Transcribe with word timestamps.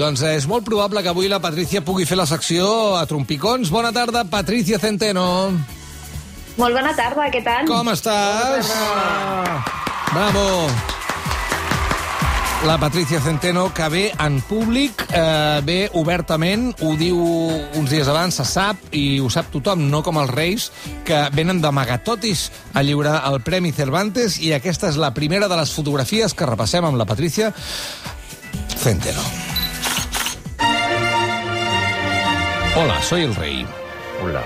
Doncs 0.00 0.22
és 0.24 0.46
molt 0.48 0.64
probable 0.64 1.02
que 1.04 1.10
avui 1.12 1.28
la 1.28 1.42
Patricia 1.44 1.82
pugui 1.84 2.06
fer 2.08 2.16
la 2.16 2.24
secció 2.24 2.96
a 2.96 3.02
trompicons. 3.04 3.68
Bona 3.68 3.90
tarda, 3.92 4.22
Patricia 4.24 4.78
Centeno. 4.80 5.24
Molt 6.56 6.72
bona 6.76 6.94
tarda, 6.96 7.26
què 7.28 7.42
tal? 7.44 7.68
Com 7.68 7.90
estàs? 7.92 8.70
Bravo. 10.14 10.46
La 12.64 12.78
Patricia 12.80 13.20
Centeno, 13.20 13.66
que 13.76 13.90
ve 13.92 14.02
en 14.24 14.40
públic, 14.48 15.04
eh, 15.12 15.60
ve 15.68 15.76
obertament, 15.92 16.70
ho 16.80 16.94
diu 16.96 17.20
uns 17.20 17.92
dies 17.92 18.08
abans, 18.08 18.40
se 18.40 18.48
sap, 18.48 18.80
i 18.96 19.20
ho 19.20 19.28
sap 19.28 19.52
tothom, 19.52 19.84
no 19.92 20.02
com 20.02 20.16
els 20.20 20.32
Reis, 20.32 20.70
que 21.04 21.26
venen 21.36 21.60
d'amagatotis 21.60 22.48
a 22.72 22.82
lliurar 22.82 23.20
el 23.32 23.40
Premi 23.44 23.72
Cervantes, 23.72 24.40
i 24.40 24.52
aquesta 24.56 24.88
és 24.88 24.96
la 24.96 25.12
primera 25.12 25.48
de 25.48 25.60
les 25.60 25.76
fotografies 25.76 26.32
que 26.32 26.48
repassem 26.48 26.88
amb 26.88 27.00
la 27.00 27.08
Patricia 27.08 27.52
Centeno. 28.80 29.49
Hola, 32.76 33.02
soy 33.02 33.22
el 33.22 33.34
rey. 33.34 33.66
Hola. 34.22 34.42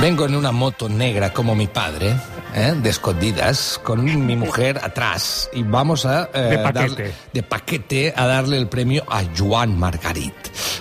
Vengo 0.00 0.24
en 0.26 0.34
una 0.34 0.52
moto 0.52 0.88
negra 0.88 1.32
como 1.32 1.54
mi 1.54 1.66
padre, 1.66 2.14
¿eh? 2.54 2.74
de 2.76 2.88
escondidas, 2.90 3.80
con 3.82 4.04
mi 4.04 4.36
mujer 4.36 4.78
atrás. 4.82 5.48
Y 5.52 5.62
vamos 5.62 6.06
a... 6.06 6.30
eh, 6.32 6.40
De 6.42 6.58
paquete. 6.58 6.88
darle- 6.88 7.12
de 7.32 7.42
paquete 7.42 8.14
a 8.16 8.26
darle 8.26 8.58
el 8.58 8.68
premio 8.68 9.04
a 9.08 9.22
Joan 9.36 9.78
Margarit. 9.78 10.34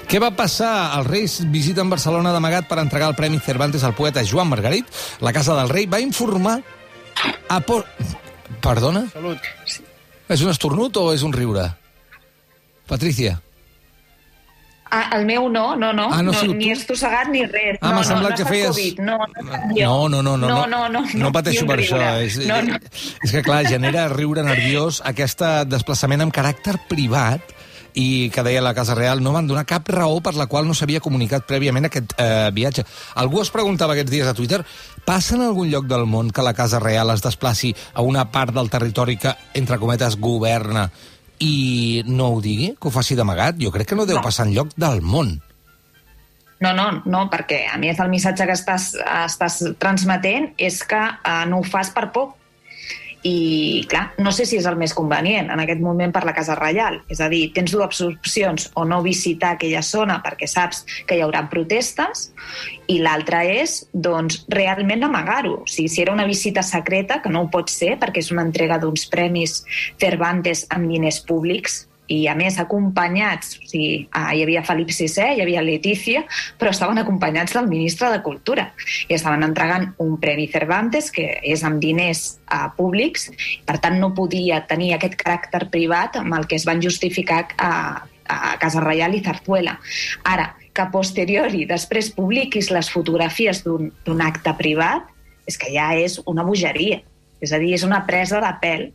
Què 0.10 0.20
va 0.22 0.32
passar? 0.34 0.98
Els 0.98 1.08
Reis 1.08 1.36
visiten 1.54 1.90
Barcelona 1.92 2.32
d'amagat 2.34 2.66
per 2.70 2.80
entregar 2.82 3.10
el 3.12 3.16
Premi 3.18 3.40
Cervantes 3.40 3.84
al 3.86 3.94
poeta 3.94 4.24
Joan 4.26 4.50
Margarit. 4.50 4.88
La 5.22 5.34
Casa 5.34 5.56
del 5.56 5.70
Rei 5.70 5.86
va 5.86 6.00
informar 6.02 6.60
a... 7.50 7.60
Por... 7.62 7.86
Perdona? 8.62 9.06
Salut. 9.14 9.38
És 10.30 10.42
un 10.46 10.50
estornut 10.52 10.98
o 10.98 11.12
és 11.14 11.22
un 11.26 11.34
riure? 11.34 11.68
Patricia. 12.90 13.38
Ah, 14.92 15.12
el 15.20 15.26
meu 15.26 15.50
no, 15.50 15.76
no, 15.76 15.92
no. 15.94 16.08
Ah, 16.12 16.24
no 16.24 16.34
sigut 16.34 16.56
ni 16.58 16.72
estossegat 16.74 17.28
ni 17.30 17.44
res. 17.46 17.78
Ah, 17.82 17.90
no, 17.90 17.96
m'ha 17.96 18.02
no, 18.02 18.08
semblat 18.08 18.32
no 18.32 18.36
que 18.36 18.42
ha 18.42 18.46
estat 18.46 18.54
feies- 18.56 18.70
Covid. 18.70 19.00
No, 19.06 19.18
no, 19.20 19.60
jo. 19.76 19.86
No, 19.86 20.10
no, 20.10 20.22
no, 20.24 20.38
no, 20.38 20.48
no, 20.50 20.68
no, 20.68 20.90
no, 20.90 21.04
no 21.14 21.32
pateixo 21.32 21.66
per 21.70 21.78
això. 21.80 21.98
riure. 22.00 22.26
És, 22.26 22.38
No, 22.48 22.62
no. 22.62 22.76
és 23.24 23.32
que, 23.32 23.42
clar, 23.46 23.66
genera 23.68 24.08
riure 24.10 24.42
nerviós 24.44 25.02
aquest 25.06 25.42
desplaçament 25.70 26.22
amb 26.26 26.34
caràcter 26.34 26.80
privat 26.90 27.42
i 27.94 28.30
que 28.34 28.44
deia 28.46 28.62
la 28.62 28.74
Casa 28.78 28.94
Real, 28.96 29.22
no 29.22 29.32
van 29.34 29.48
donar 29.50 29.66
cap 29.66 29.88
raó 29.90 30.22
per 30.22 30.36
la 30.38 30.46
qual 30.46 30.68
no 30.68 30.74
s'havia 30.78 31.00
comunicat 31.02 31.46
prèviament 31.50 31.86
aquest 31.90 32.14
eh, 32.18 32.50
viatge. 32.54 32.84
Algú 33.16 33.42
es 33.42 33.50
preguntava 33.50 33.94
aquests 33.94 34.12
dies 34.12 34.28
a 34.30 34.34
Twitter 34.38 34.64
passa 35.06 35.36
en 35.36 35.42
algun 35.42 35.70
lloc 35.72 35.86
del 35.90 36.06
món 36.06 36.30
que 36.32 36.42
la 36.46 36.54
Casa 36.54 36.80
Real 36.80 37.10
es 37.10 37.22
desplaci 37.26 37.76
a 37.94 38.02
una 38.02 38.32
part 38.32 38.54
del 38.54 38.70
territori 38.70 39.18
que, 39.18 39.34
entre 39.54 39.78
cometes, 39.80 40.18
governa 40.18 40.90
i 41.40 42.04
no 42.08 42.34
ho 42.36 42.42
digui, 42.44 42.74
que 42.80 42.88
ho 42.90 42.92
faci 42.92 43.16
d'amagat? 43.16 43.60
Jo 43.62 43.72
crec 43.72 43.88
que 43.90 43.96
no 43.96 44.06
deu 44.06 44.18
No. 44.18 44.24
passar 44.24 44.48
en 44.48 44.54
lloc 44.54 44.74
del 44.76 45.02
món. 45.02 45.40
No, 46.60 46.74
no, 46.76 47.02
no, 47.06 47.30
perquè 47.32 47.62
a 47.72 47.78
més 47.80 48.00
el 48.04 48.10
missatge 48.12 48.46
que 48.46 48.52
estàs, 48.58 48.90
estàs 49.00 49.62
transmetent 49.80 50.50
és 50.58 50.82
que 50.84 51.00
uh, 51.00 51.46
no 51.48 51.62
ho 51.62 51.64
fas 51.64 51.90
per 51.96 52.10
por. 52.12 52.34
I, 53.24 53.84
clar, 53.92 54.14
no 54.24 54.32
sé 54.32 54.46
si 54.48 54.56
és 54.60 54.68
el 54.70 54.78
més 54.80 54.94
convenient 54.96 55.50
en 55.52 55.60
aquest 55.60 55.82
moment 55.84 56.14
per 56.16 56.24
la 56.24 56.34
Casa 56.38 56.56
Reial. 56.56 57.02
És 57.12 57.20
a 57.20 57.28
dir, 57.32 57.50
tens 57.56 57.74
dues 57.76 58.00
opcions, 58.06 58.70
o 58.80 58.86
no 58.88 59.02
visitar 59.04 59.56
aquella 59.58 59.82
zona 59.84 60.22
perquè 60.24 60.48
saps 60.48 60.86
que 61.08 61.18
hi 61.18 61.24
haurà 61.26 61.44
protestes, 61.52 62.30
i 62.88 63.00
l'altra 63.04 63.44
és, 63.44 63.82
doncs, 63.92 64.44
realment 64.56 65.04
amagar-ho. 65.04 65.60
O 65.66 65.68
sigui, 65.68 65.92
si 65.92 66.04
era 66.06 66.16
una 66.16 66.28
visita 66.30 66.64
secreta, 66.64 67.20
que 67.22 67.34
no 67.34 67.44
ho 67.44 67.52
pot 67.52 67.70
ser 67.74 67.98
perquè 68.00 68.24
és 68.24 68.32
una 68.32 68.48
entrega 68.48 68.80
d'uns 68.80 69.10
premis 69.12 69.60
Cervantes 70.00 70.66
amb 70.72 70.88
diners 70.88 71.20
públics, 71.28 71.89
i 72.10 72.20
a 72.28 72.36
més 72.38 72.58
acompanyats, 72.62 73.56
o 73.62 73.68
sigui, 73.70 74.08
ah, 74.18 74.34
hi 74.34 74.44
havia 74.44 74.64
Felip 74.66 74.92
VI, 74.92 75.38
hi 75.38 75.44
havia 75.44 75.64
Letícia, 75.66 76.24
però 76.60 76.74
estaven 76.74 76.98
acompanyats 77.02 77.54
del 77.56 77.70
ministre 77.70 78.10
de 78.14 78.22
Cultura 78.26 78.70
i 79.08 79.16
estaven 79.16 79.46
entregant 79.46 79.92
un 80.02 80.18
Premi 80.22 80.48
Cervantes 80.52 81.12
que 81.16 81.28
és 81.46 81.64
amb 81.68 81.82
diners 81.84 82.24
eh, 82.50 82.66
públics, 82.78 83.30
per 83.66 83.78
tant 83.84 84.00
no 84.02 84.14
podia 84.18 84.64
tenir 84.70 84.96
aquest 84.96 85.20
caràcter 85.22 85.68
privat 85.70 86.18
amb 86.20 86.34
el 86.40 86.50
que 86.50 86.58
es 86.58 86.66
van 86.68 86.82
justificar 86.82 87.44
a, 87.58 87.74
a 88.26 88.56
Casa 88.62 88.82
Reial 88.84 89.16
i 89.16 89.24
Zarzuela. 89.26 89.78
Ara, 90.26 90.52
que 90.74 90.86
a 90.86 90.92
posteriori 90.94 91.66
després 91.70 92.12
publiquis 92.16 92.72
les 92.74 92.90
fotografies 92.90 93.64
d'un 93.66 94.22
acte 94.26 94.54
privat, 94.58 95.10
és 95.50 95.58
que 95.58 95.72
ja 95.74 95.92
és 95.98 96.20
una 96.30 96.46
bogeria. 96.46 97.02
És 97.42 97.54
a 97.56 97.60
dir, 97.62 97.74
és 97.78 97.84
una 97.88 98.02
presa 98.08 98.42
de 98.44 98.52
pèl 98.62 98.88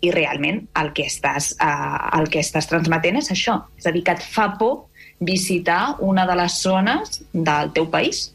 i 0.00 0.10
realment 0.14 0.62
el 0.80 0.92
que 0.96 1.04
estàs, 1.10 1.52
eh, 1.60 2.20
el 2.20 2.30
que 2.32 2.40
estàs 2.40 2.68
transmetent 2.70 3.20
és 3.20 3.30
això. 3.34 3.58
És 3.78 3.86
a 3.86 3.92
dir, 3.92 4.04
que 4.06 4.12
et 4.16 4.22
fa 4.24 4.54
por 4.58 4.86
visitar 5.20 5.96
una 6.00 6.26
de 6.26 6.36
les 6.36 6.60
zones 6.62 7.20
del 7.32 7.72
teu 7.76 7.90
país. 7.92 8.30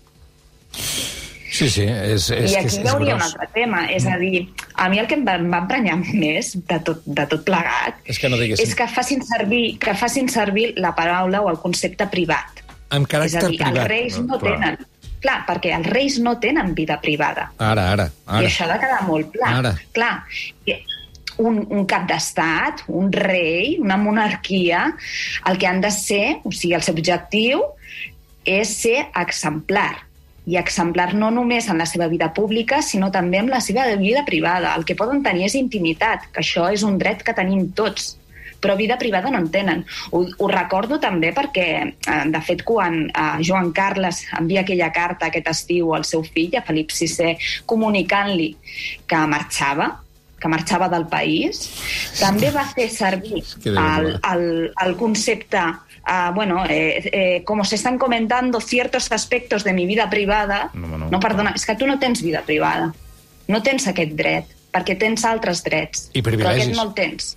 Sí, 1.55 1.69
sí, 1.69 1.85
és, 1.87 2.25
és, 2.35 2.51
I 2.51 2.57
aquí 2.59 2.67
és, 2.67 2.73
hi 2.75 2.81
és 2.83 2.89
hauria 2.91 3.13
un 3.15 3.21
gros. 3.21 3.31
altre 3.31 3.47
tema. 3.53 3.85
És 3.93 4.05
a 4.11 4.17
dir, 4.19 4.41
a 4.75 4.89
mi 4.91 4.99
el 4.99 5.07
que 5.07 5.15
em 5.15 5.23
va, 5.25 5.37
em 5.39 5.47
va 5.53 5.61
emprenyar 5.63 5.95
més 6.03 6.51
de 6.67 6.79
tot, 6.83 7.05
de 7.05 7.25
tot 7.31 7.45
plegat 7.47 8.01
És 8.11 8.19
que 8.19 8.29
no 8.29 8.39
diguéssim. 8.41 8.65
és 8.67 8.75
que 8.75 8.87
facin, 8.91 9.23
servir, 9.23 9.63
que 9.79 9.93
facin 9.95 10.27
servir 10.29 10.73
la 10.83 10.91
paraula 10.97 11.41
o 11.45 11.49
el 11.53 11.61
concepte 11.63 12.09
privat. 12.11 12.59
Amb 12.89 13.07
És 13.07 13.13
caràcter 13.13 13.39
a 13.45 13.47
dir, 13.47 13.57
privat. 13.61 13.77
els 13.77 13.87
reis 13.93 14.19
no 14.19 14.39
clar. 14.41 14.57
tenen... 14.59 14.85
Clar, 15.25 15.39
perquè 15.47 15.71
els 15.73 15.87
reis 15.89 16.19
no 16.21 16.35
tenen 16.37 16.75
vida 16.77 16.99
privada. 17.01 17.49
Ara, 17.57 17.89
ara, 17.95 18.09
I 18.27 18.37
ara. 18.37 18.49
això 18.51 18.67
ha 18.67 18.75
de 18.75 18.81
quedar 18.83 18.99
molt 19.07 19.31
clar. 19.33 19.53
Ara. 19.63 19.71
Clar, 19.95 20.11
i 20.69 20.75
un, 21.41 21.63
un 21.73 21.85
cap 21.89 22.05
d'estat, 22.09 22.85
un 22.87 23.11
rei, 23.11 23.75
una 23.81 23.97
monarquia, 23.97 24.85
el 25.49 25.57
que 25.57 25.67
han 25.67 25.81
de 25.81 25.91
ser, 25.91 26.39
o 26.45 26.51
sigui, 26.53 26.75
el 26.77 26.85
seu 26.85 26.95
objectiu 26.95 27.63
és 28.45 28.75
ser 28.83 29.07
exemplar. 29.17 30.05
I 30.45 30.59
exemplar 30.61 31.15
no 31.17 31.31
només 31.33 31.71
en 31.73 31.81
la 31.81 31.87
seva 31.89 32.05
vida 32.07 32.29
pública, 32.37 32.83
sinó 32.85 33.09
també 33.11 33.41
en 33.41 33.49
la 33.49 33.63
seva 33.65 33.87
vida 33.97 34.21
privada. 34.27 34.75
El 34.77 34.85
que 34.85 34.95
poden 34.95 35.23
tenir 35.25 35.47
és 35.49 35.57
intimitat, 35.57 36.29
que 36.31 36.43
això 36.45 36.69
és 36.71 36.85
un 36.85 36.99
dret 37.01 37.25
que 37.25 37.33
tenim 37.33 37.71
tots 37.73 38.13
però 38.61 38.75
vida 38.77 38.97
privada 38.97 39.29
no 39.31 39.39
en 39.39 39.49
tenen. 39.51 39.83
Ho, 40.11 40.23
ho 40.37 40.47
recordo 40.51 40.99
també 40.99 41.31
perquè, 41.35 41.67
eh, 41.85 42.23
de 42.31 42.41
fet, 42.41 42.63
quan 42.67 43.05
eh, 43.09 43.27
Joan 43.45 43.71
Carles 43.75 44.23
envia 44.39 44.61
aquella 44.65 44.91
carta 44.95 45.29
aquest 45.29 45.47
estiu 45.51 45.93
al 45.95 46.05
seu 46.05 46.23
fill, 46.23 46.55
a 46.57 46.63
Felip 46.65 46.91
VI, 46.91 47.35
comunicant-li 47.65 48.49
que 49.07 49.21
marxava, 49.27 49.91
que 50.39 50.51
marxava 50.51 50.89
del 50.91 51.07
país, 51.07 51.63
també 52.19 52.51
va 52.53 52.65
fer 52.75 52.89
servir 52.91 53.41
el, 53.65 54.11
el, 54.19 54.45
el 54.85 54.95
concepte 54.99 55.61
ah, 56.05 56.31
bueno, 56.35 56.63
eh, 56.69 57.01
eh, 57.11 57.43
como 57.43 57.65
se 57.65 57.75
están 57.75 57.97
comentando 57.97 58.61
ciertos 58.61 59.11
aspectos 59.11 59.63
de 59.63 59.73
mi 59.73 59.85
vida 59.87 60.09
privada, 60.09 60.69
No, 60.73 60.97
no. 60.97 61.09
no, 61.09 61.19
perdona, 61.19 61.53
és 61.55 61.65
que 61.65 61.75
tu 61.75 61.87
no 61.87 61.97
tens 61.97 62.21
vida 62.21 62.43
privada, 62.45 62.91
no 63.47 63.61
tens 63.65 63.87
aquest 63.89 64.13
dret, 64.13 64.51
perquè 64.75 64.97
tens 64.99 65.25
altres 65.25 65.63
drets, 65.65 66.09
I 66.13 66.21
però 66.21 66.35
privilegis. 66.35 66.67
aquest 66.67 66.75
no 66.77 66.83
el 66.83 66.93
tens. 66.93 67.31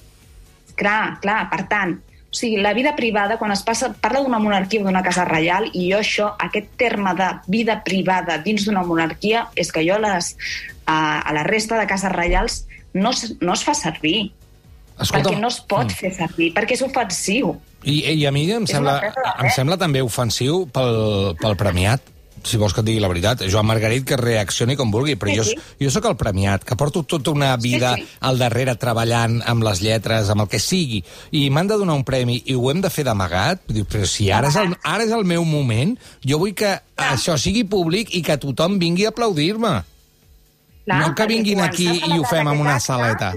Clar, 0.78 1.19
clar, 1.22 1.41
per 1.50 1.65
tant, 1.71 1.97
o 2.28 2.37
sigui, 2.37 2.61
la 2.62 2.75
vida 2.77 2.94
privada, 2.94 3.39
quan 3.41 3.53
es 3.55 3.62
passa, 3.65 3.89
parla 4.03 4.21
d'una 4.22 4.39
monarquia 4.43 4.83
o 4.83 4.87
d'una 4.87 5.03
casa 5.03 5.25
reial, 5.25 5.71
i 5.72 5.89
jo 5.91 6.00
això, 6.03 6.33
aquest 6.44 6.75
terme 6.81 7.15
de 7.19 7.28
vida 7.49 7.78
privada 7.87 8.37
dins 8.44 8.66
d'una 8.69 8.84
monarquia, 8.87 9.47
és 9.56 9.72
que 9.72 9.84
jo 9.87 9.97
a 9.97 10.03
les, 10.03 10.34
a, 10.84 10.99
a 11.25 11.37
la 11.37 11.47
resta 11.49 11.81
de 11.81 11.87
cases 11.88 12.12
reials 12.12 12.61
no, 12.93 13.15
no 13.41 13.56
es 13.56 13.65
fa 13.65 13.75
servir, 13.75 14.31
Escolta, 14.99 15.31
perquè 15.31 15.41
no 15.41 15.49
es 15.49 15.61
pot 15.71 15.93
fer 15.94 16.11
servir, 16.17 16.50
perquè 16.56 16.75
és 16.75 16.84
ofensiu. 16.84 17.55
I, 17.87 18.00
I 18.19 18.27
a 18.27 18.33
mi 18.34 18.44
em 18.50 18.67
És 18.67 18.75
sembla, 18.75 18.99
em 19.38 19.50
sembla 19.55 19.78
també 19.81 20.03
ofensiu 20.03 20.65
pel, 20.75 21.37
pel 21.38 21.55
premiat, 21.56 22.03
si 22.44 22.59
vols 22.60 22.75
que 22.75 22.81
et 22.82 22.87
digui 22.87 23.00
la 23.03 23.09
veritat. 23.10 23.43
Joan 23.50 23.66
Margarit 23.66 24.04
que 24.06 24.16
reaccioni 24.21 24.76
com 24.76 24.91
vulgui, 24.94 25.16
però 25.16 25.32
Sí, 25.32 25.37
jo, 25.38 25.44
sí. 25.44 25.56
jo 25.81 25.91
sóc 25.91 26.06
el 26.10 26.16
premiat, 26.16 26.65
que 26.65 26.76
porto 26.76 27.03
tota 27.03 27.31
una 27.31 27.56
vida 27.56 27.94
sí. 27.97 28.06
al 28.21 28.38
darrere 28.38 28.76
treballant 28.76 29.41
amb 29.47 29.65
les 29.65 29.81
lletres, 29.82 30.31
amb 30.31 30.43
el 30.47 30.49
que 30.49 30.60
sigui, 30.62 31.03
i 31.32 31.49
m'han 31.50 31.69
de 31.69 31.78
donar 31.81 31.94
un 31.99 32.04
premi 32.04 32.43
i 32.47 32.54
ho 32.54 32.71
hem 32.71 32.81
de 32.81 32.91
fer 32.91 33.04
d'amagat. 33.04 33.62
Però 33.69 34.06
si 34.06 34.31
ara 34.31 34.49
és, 34.49 34.56
el, 34.56 34.75
ara 34.82 35.05
és 35.05 35.12
el 35.12 35.25
meu 35.25 35.44
moment, 35.44 35.96
jo 36.25 36.38
vull 36.38 36.55
que 36.55 36.76
això 36.96 37.37
sigui 37.38 37.64
públic 37.64 38.14
i 38.14 38.23
que 38.23 38.38
tothom 38.38 38.79
vingui 38.79 39.06
a 39.06 39.14
aplaudir-me. 39.14 39.76
Clar, 40.88 41.00
No 41.02 41.14
que 41.14 41.26
vinguin 41.29 41.61
aquí 41.61 41.88
i 41.88 42.19
ho 42.19 42.25
fem 42.25 42.46
aquest 42.49 42.61
una 42.61 42.79
saleta. 42.81 43.32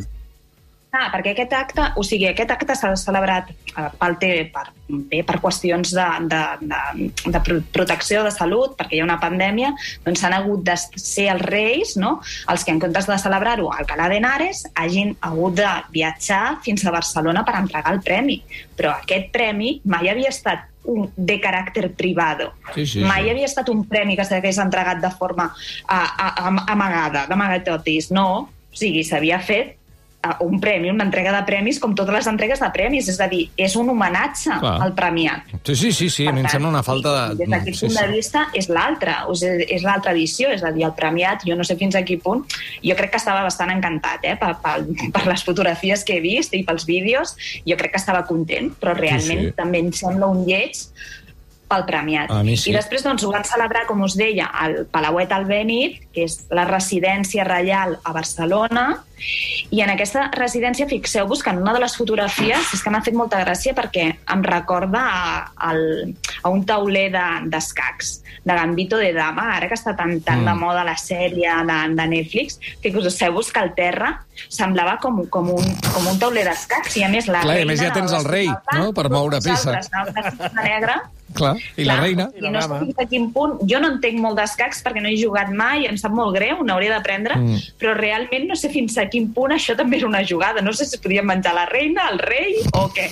Ah, 0.92 1.08
perquè 1.08 1.32
aquest 1.32 1.54
acte, 1.56 1.84
o 1.96 2.04
sigui, 2.04 2.26
aquest 2.28 2.50
acte 2.52 2.76
s'ha 2.76 2.90
celebrat 3.00 3.48
eh, 3.52 3.86
pel 3.96 4.18
té, 4.20 4.32
per, 4.52 4.66
bé, 4.90 5.22
per 5.24 5.38
qüestions 5.40 5.94
de, 5.96 6.08
de, 6.28 6.42
de, 6.68 7.08
de 7.32 7.42
pro- 7.46 7.62
protecció 7.72 8.26
de 8.26 8.34
salut, 8.36 8.74
perquè 8.76 8.98
hi 8.98 9.00
ha 9.00 9.08
una 9.08 9.20
pandèmia, 9.22 9.70
doncs 10.04 10.20
s'han 10.20 10.36
hagut 10.36 10.66
de 10.68 10.76
ser 10.82 11.30
els 11.32 11.46
reis, 11.48 11.96
no?, 11.96 12.18
els 12.52 12.68
que 12.68 12.76
en 12.76 12.84
comptes 12.84 13.08
de 13.08 13.20
celebrar-ho 13.24 13.72
a 13.72 13.80
Alcalá 13.80 14.10
de 14.12 14.20
Henares 14.20 14.66
hagin 14.76 15.16
hagut 15.24 15.56
de 15.62 15.72
viatjar 15.96 16.60
fins 16.68 16.84
a 16.84 16.92
Barcelona 16.92 17.46
per 17.48 17.56
entregar 17.62 17.96
el 17.96 18.04
premi. 18.04 18.42
Però 18.76 18.92
aquest 18.98 19.32
premi 19.32 19.78
mai 19.88 20.12
havia 20.12 20.36
estat 20.36 20.68
un, 20.92 21.08
de 21.16 21.40
caràcter 21.40 21.88
privado. 21.96 22.52
Sí, 22.76 22.86
sí, 22.86 23.04
mai 23.08 23.30
sí. 23.30 23.38
havia 23.38 23.48
estat 23.48 23.72
un 23.72 23.86
premi 23.88 24.20
que 24.20 24.28
s'hagués 24.28 24.60
entregat 24.60 25.00
de 25.00 25.16
forma 25.16 25.54
a, 25.88 26.00
a, 26.02 26.34
a, 26.36 26.56
amagada, 26.74 27.30
d'amagatotis. 27.32 28.12
No, 28.12 28.50
o 28.50 28.76
sigui, 28.76 29.06
s'havia 29.08 29.40
fet 29.40 29.78
un 30.46 30.60
premi, 30.62 30.90
una 30.92 31.06
entrega 31.08 31.32
de 31.34 31.42
premis, 31.48 31.80
com 31.82 31.96
totes 31.98 32.14
les 32.14 32.28
entregues 32.30 32.62
de 32.62 32.70
premis. 32.74 33.10
És 33.10 33.20
a 33.24 33.28
dir, 33.32 33.48
és 33.58 33.76
un 33.80 33.90
homenatge 33.90 34.58
Clar. 34.62 34.76
al 34.86 34.94
premiat. 34.98 35.50
Sí, 35.64 35.76
sí, 35.76 35.92
sí, 35.92 36.10
sí. 36.10 36.28
a 36.28 36.34
mi 36.36 36.44
em 36.44 36.50
sembla 36.52 36.70
una 36.70 36.84
falta 36.86 37.14
de... 37.16 37.40
Des 37.42 37.50
d'aquest 37.50 37.80
sí, 37.80 37.88
punt 37.88 37.98
de 37.98 38.06
sí. 38.06 38.18
vista 38.20 38.46
és 38.58 38.70
l'altra, 38.70 39.16
o 39.32 39.36
sigui, 39.38 39.66
és 39.74 39.86
l'altra 39.88 40.14
edició, 40.14 40.52
és 40.54 40.64
a 40.64 40.74
dir, 40.76 40.86
el 40.88 40.94
premiat, 40.98 41.46
jo 41.48 41.58
no 41.58 41.66
sé 41.68 41.78
fins 41.80 41.98
a 41.98 42.04
quin 42.08 42.22
punt, 42.22 42.44
jo 42.86 42.98
crec 43.00 43.16
que 43.16 43.22
estava 43.22 43.42
bastant 43.48 43.74
encantat, 43.74 44.28
eh, 44.30 44.36
per, 44.40 44.54
per, 44.62 44.78
per 45.16 45.26
les 45.30 45.46
fotografies 45.48 46.06
que 46.06 46.20
he 46.20 46.24
vist 46.24 46.54
i 46.58 46.64
pels 46.68 46.86
vídeos, 46.90 47.36
jo 47.66 47.80
crec 47.80 47.96
que 47.96 48.02
estava 48.02 48.26
content, 48.30 48.72
però 48.78 48.94
realment 48.98 49.42
Sí, 49.42 49.50
sí. 49.50 49.56
també 49.58 49.82
em 49.82 49.90
sembla 49.96 50.30
un 50.32 50.46
lleig 50.46 50.86
pel 51.72 51.86
premiat. 51.88 52.32
Sí. 52.52 52.72
I 52.72 52.76
després 52.76 53.06
doncs, 53.06 53.24
ho 53.24 53.32
van 53.32 53.46
celebrar, 53.48 53.86
com 53.88 54.04
us 54.04 54.18
deia, 54.20 54.50
al 54.52 54.82
Palauet 54.92 55.32
Albéniz, 55.36 56.02
que 56.14 56.26
és 56.28 56.42
la 56.52 56.66
residència 56.68 57.44
reial 57.48 57.98
a 58.04 58.12
Barcelona, 58.14 59.04
i 59.70 59.84
en 59.86 59.92
aquesta 59.94 60.32
residència, 60.34 60.88
fixeu-vos 60.90 61.44
que 61.46 61.52
en 61.54 61.60
una 61.62 61.76
de 61.76 61.80
les 61.84 61.94
fotografies 61.96 62.72
és 62.74 62.82
que 62.82 62.90
m'ha 62.90 63.04
fet 63.06 63.14
molta 63.14 63.38
gràcia 63.44 63.76
perquè 63.78 64.08
em 64.34 64.42
recorda 64.44 65.04
a, 65.54 65.70
a 65.70 66.50
un 66.50 66.64
tauler 66.66 67.12
de- 67.14 67.50
d'escacs, 67.54 68.16
de, 68.24 68.50
de 68.50 68.58
Gambito 68.58 68.98
de 68.98 69.14
Dama, 69.14 69.46
ara 69.60 69.68
que 69.70 69.78
està 69.78 69.94
tan, 69.96 70.18
tan 70.26 70.42
Mm. 70.42 70.42
mm. 70.42 70.50
de 70.50 70.56
moda 70.66 70.84
la 70.84 70.98
sèrie 70.98 71.54
de, 71.70 71.80
de 71.96 72.08
Netflix, 72.16 72.58
que 72.82 72.92
poseu-vos 72.92 73.52
que 73.54 73.60
el 73.62 73.74
terra 73.78 74.12
semblava 74.50 74.98
com, 74.98 75.22
com, 75.30 75.54
un, 75.54 75.70
com 75.94 76.08
un 76.10 76.18
tauler 76.20 76.48
d'escacs, 76.50 76.98
i 76.98 77.04
a 77.06 77.10
més 77.14 77.28
la 77.30 77.44
Clar, 77.46 77.60
i 77.60 77.62
a 77.62 77.62
reina... 77.62 77.72
més 77.76 77.82
ja 77.86 77.94
tens 77.94 78.12
el 78.18 78.26
rei, 78.26 78.50
no?, 78.74 78.90
per 78.92 79.06
moure 79.14 79.38
peça. 79.46 79.78
Negre, 80.58 80.98
Clar, 81.32 81.54
i 81.80 81.86
la 81.86 81.94
Clar, 81.96 82.04
reina... 82.04 82.26
I 82.36 82.50
no 82.52 82.60
sé 82.66 82.80
fins 82.82 82.98
a 83.00 83.06
quin 83.08 83.30
punt... 83.32 83.60
Jo 83.70 83.80
no 83.80 83.92
entenc 83.94 84.18
molt 84.20 84.36
d'escacs 84.42 84.82
perquè 84.84 85.00
no 85.04 85.08
he 85.12 85.16
jugat 85.22 85.54
mai, 85.56 85.86
em 85.88 85.96
sap 86.02 86.12
molt 86.18 86.36
greu, 86.36 86.64
n'hauria 86.66 86.96
d'aprendre, 86.98 87.38
Mm. 87.38 87.54
mm. 87.56 87.76
però 87.80 87.94
realment 87.98 88.48
no 88.50 88.56
sé 88.60 88.70
fins 88.74 88.98
a 88.98 89.06
quin 89.10 89.30
punt 89.34 89.54
això 89.56 89.76
també 89.78 89.98
era 90.02 90.08
una 90.10 90.24
jugada. 90.28 90.62
No 90.62 90.74
sé 90.74 90.86
si 90.86 90.98
podia 91.02 91.24
menjar 91.24 91.54
la 91.56 91.66
reina, 91.70 92.10
el 92.12 92.20
rei 92.20 92.56
o 92.74 92.88
què. 92.94 93.08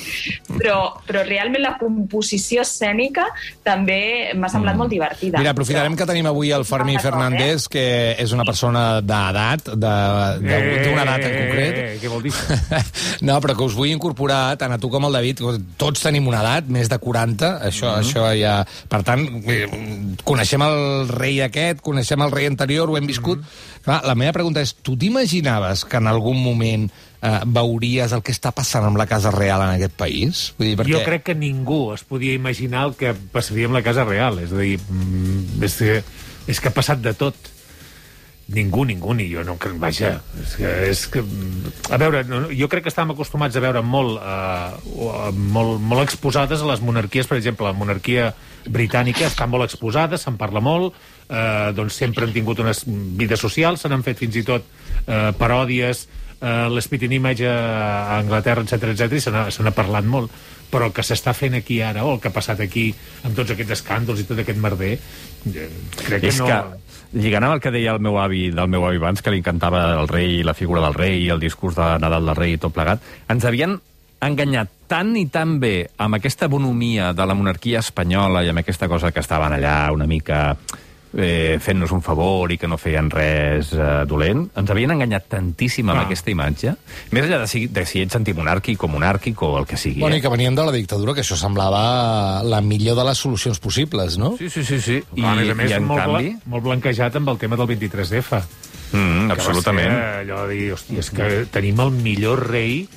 Però, 0.59 0.79
però 1.07 1.23
realment 1.27 1.61
la 1.63 1.75
composició 1.79 2.61
escènica 2.65 3.27
també 3.63 4.33
m'ha 4.35 4.49
semblat 4.51 4.75
mm. 4.75 4.79
molt 4.83 4.91
divertida. 4.91 5.39
Mira, 5.39 5.51
aprofitarem 5.55 5.95
que 5.95 6.05
tenim 6.09 6.27
avui 6.29 6.51
el 6.55 6.65
Fermí 6.65 6.95
D'acord, 6.97 7.13
Fernández, 7.13 7.67
que 7.71 7.85
és 8.19 8.31
una 8.35 8.43
persona 8.47 8.99
d'edat, 9.01 9.69
de- 9.75 10.39
de- 10.43 10.83
d'una 10.83 11.03
edat 11.05 11.25
en 11.29 11.35
concret. 11.37 11.77
Eh, 11.77 11.97
què 12.01 12.09
vol 12.11 12.23
dir? 12.23 12.33
No, 13.21 13.35
però 13.43 13.53
que 13.57 13.65
us 13.65 13.73
vull 13.75 13.89
incorporar, 13.91 14.55
tant 14.57 14.71
a 14.71 14.77
tu 14.79 14.87
com 14.89 15.03
al 15.05 15.11
David, 15.13 15.41
tots 15.77 15.99
tenim 16.01 16.27
una 16.29 16.39
edat, 16.39 16.69
més 16.71 16.87
de 16.89 16.97
40, 17.01 17.49
això, 17.67 17.89
Mhm. 17.97 18.03
això 18.03 18.23
ja... 18.39 18.53
Per 18.89 19.01
tant, 19.03 19.25
eh, 19.47 19.67
coneixem 20.23 20.61
el 20.63 21.09
rei 21.09 21.41
aquest, 21.43 21.81
coneixem 21.83 22.21
el 22.23 22.31
rei 22.31 22.47
anterior, 22.47 22.78
ho 22.87 22.95
hem 22.95 23.09
viscut. 23.09 23.43
Mhm. 23.43 23.83
Clar, 23.83 23.99
la 24.07 24.15
meva 24.15 24.31
pregunta 24.31 24.63
és, 24.63 24.71
tu 24.79 24.95
t'imaginaves 24.95 25.83
que 25.83 25.99
en 25.99 26.07
algun 26.07 26.39
moment 26.39 26.87
eh, 26.87 27.39
veuries 27.45 28.15
el 28.15 28.23
que 28.23 28.31
està 28.31 28.53
passant 28.55 28.87
amb 28.87 28.97
la 28.97 29.07
Casa 29.09 29.31
Real 29.35 29.65
en 29.65 29.75
aquest 29.75 29.95
país? 29.99 30.43
Vull 30.57 30.71
dir, 30.71 30.79
perquè... 30.79 30.95
Jo 30.95 31.03
crec 31.03 31.27
que 31.27 31.35
ningú 31.35 31.91
es 31.93 32.05
podia 32.07 32.33
imaginar 32.37 32.87
el 32.87 32.95
que 32.95 33.11
passaria 33.33 33.67
amb 33.67 33.75
la 33.75 33.83
Casa 33.83 34.07
Real. 34.07 34.39
És 34.39 34.55
a 34.55 34.63
dir, 34.63 34.79
mm, 34.79 35.63
és 35.67 35.79
que, 35.81 36.03
és 36.47 36.59
que 36.61 36.71
ha 36.71 36.75
passat 36.75 37.03
de 37.03 37.15
tot. 37.17 37.35
Ningú, 38.49 38.81
ningú, 38.85 39.13
ni 39.13 39.27
jo. 39.29 39.43
No, 39.45 39.57
crec- 39.61 39.77
vaja, 39.77 40.15
és 40.41 40.53
que, 40.57 40.69
és 40.89 41.01
que... 41.13 41.21
A 41.93 41.97
veure, 42.01 42.23
no, 42.25 42.47
jo 42.49 42.67
crec 42.71 42.83
que 42.87 42.89
estàvem 42.89 43.13
acostumats 43.13 43.55
a 43.59 43.61
veure 43.61 43.83
molt, 43.85 44.17
eh, 44.17 45.31
molt, 45.53 45.77
molt 45.81 46.01
exposades 46.01 46.63
a 46.63 46.69
les 46.71 46.81
monarquies, 46.81 47.29
per 47.29 47.37
exemple, 47.37 47.67
la 47.69 47.77
monarquia 47.77 48.31
britànica 48.65 49.27
està 49.29 49.45
molt 49.49 49.67
exposada, 49.67 50.17
se'n 50.17 50.37
parla 50.41 50.61
molt, 50.65 50.97
eh, 51.29 51.69
doncs 51.77 51.93
sempre 52.01 52.25
han 52.25 52.33
tingut 52.33 52.59
unes 52.65 52.83
vides 52.89 53.39
socials, 53.39 53.81
se 53.85 53.89
n'han 53.91 54.03
fet 54.03 54.17
fins 54.17 54.35
i 54.41 54.43
tot 54.47 54.65
eh, 55.05 55.29
paròdies, 55.37 56.07
eh, 56.41 56.67
l'Spitting 56.73 57.13
Image 57.19 57.45
a 57.47 58.17
Anglaterra, 58.19 58.65
etc 58.65 58.89
etc 58.95 59.13
i 59.13 59.21
se 59.21 59.31
n'ha 59.35 59.49
se 59.53 59.61
n'ha 59.63 59.75
parlat 59.77 60.05
molt. 60.09 60.33
Però 60.69 60.85
el 60.85 60.93
que 60.93 61.01
s'està 61.01 61.31
fent 61.33 61.55
aquí 61.57 61.79
ara, 61.81 62.03
o 62.05 62.11
el 62.13 62.19
que 62.21 62.29
ha 62.29 62.33
passat 62.35 62.59
aquí 62.61 62.91
amb 63.25 63.33
tots 63.37 63.55
aquests 63.55 63.73
escàndols 63.79 64.19
i 64.21 64.25
tot 64.29 64.37
aquest 64.43 64.59
merder, 64.61 64.91
eh, 65.49 65.69
crec 66.03 66.21
que 66.21 66.29
És 66.29 66.37
no... 66.41 66.45
que, 66.45 66.59
lligant 67.13 67.45
amb 67.45 67.57
el 67.57 67.61
que 67.63 67.73
deia 67.73 67.93
el 67.95 68.01
meu 68.03 68.19
avi, 68.21 68.49
del 68.53 68.69
meu 68.69 68.85
avi 68.85 68.99
abans, 69.01 69.21
que 69.21 69.31
li 69.33 69.41
encantava 69.41 69.83
el 69.99 70.09
rei, 70.11 70.41
la 70.43 70.53
figura 70.53 70.83
del 70.85 70.97
rei, 70.97 71.29
el 71.29 71.39
discurs 71.41 71.77
de 71.77 71.87
Nadal 72.01 72.29
del 72.29 72.37
rei 72.37 72.55
i 72.55 72.61
tot 72.61 72.75
plegat, 72.75 73.01
ens 73.29 73.45
havien 73.45 73.79
enganyat 74.25 74.71
tant 74.91 75.13
i 75.15 75.25
tan 75.31 75.57
bé 75.61 75.89
amb 75.97 76.17
aquesta 76.17 76.49
bonomia 76.51 77.13
de 77.15 77.25
la 77.25 77.37
monarquia 77.37 77.79
espanyola 77.79 78.43
i 78.43 78.51
amb 78.51 78.61
aquesta 78.61 78.89
cosa 78.91 79.13
que 79.15 79.23
estaven 79.23 79.55
allà 79.55 79.91
una 79.95 80.07
mica 80.09 80.57
eh, 81.17 81.57
fent-nos 81.61 81.91
un 81.95 82.01
favor 82.05 82.51
i 82.51 82.57
que 82.59 82.67
no 82.69 82.77
feien 82.79 83.09
res 83.13 83.71
eh, 83.73 83.87
dolent, 84.09 84.45
ens 84.59 84.71
havien 84.73 84.93
enganyat 84.93 85.29
tantíssim 85.31 85.89
amb 85.89 85.99
Clar. 85.99 86.05
aquesta 86.07 86.33
imatge, 86.33 86.75
més 87.15 87.25
enllà 87.25 87.41
de 87.43 87.49
si, 87.51 87.65
de 87.73 87.85
si 87.89 88.03
ets 88.05 88.19
antimonàrquic 88.19 88.83
o 88.85 88.91
monàrquic 88.91 89.41
o 89.45 89.55
el 89.61 89.67
que 89.69 89.79
sigui. 89.79 90.03
Bueno, 90.03 90.17
i 90.17 90.21
eh? 90.21 90.25
que 90.25 90.33
veníem 90.33 90.57
de 90.57 90.67
la 90.67 90.75
dictadura, 90.75 91.15
que 91.17 91.25
això 91.25 91.37
semblava 91.39 92.43
la 92.45 92.61
millor 92.61 92.99
de 92.99 93.07
les 93.09 93.21
solucions 93.25 93.59
possibles, 93.59 94.19
no? 94.21 94.35
Sí, 94.39 94.49
sí, 94.49 94.63
sí, 94.63 94.81
sí. 94.81 95.01
I, 95.15 95.25
a 95.25 95.35
més 95.37 95.53
a 95.53 95.57
més, 95.57 95.71
i 95.71 95.77
en 95.79 95.89
molt, 95.89 96.05
canvi... 96.05 96.33
bla, 96.35 96.53
molt 96.55 96.67
blanquejat 96.69 97.19
amb 97.21 97.33
el 97.33 97.41
tema 97.41 97.59
del 97.59 97.71
23F. 97.75 98.43
Mm, 98.89 99.29
absolutament. 99.31 99.91
Allò 100.23 100.45
de 100.47 100.55
dir, 100.55 100.71
hòstia, 100.73 101.03
és 101.03 101.11
que 101.13 101.29
tenim 101.53 101.81
el 101.83 101.93
millor 101.93 102.47
rei 102.49 102.87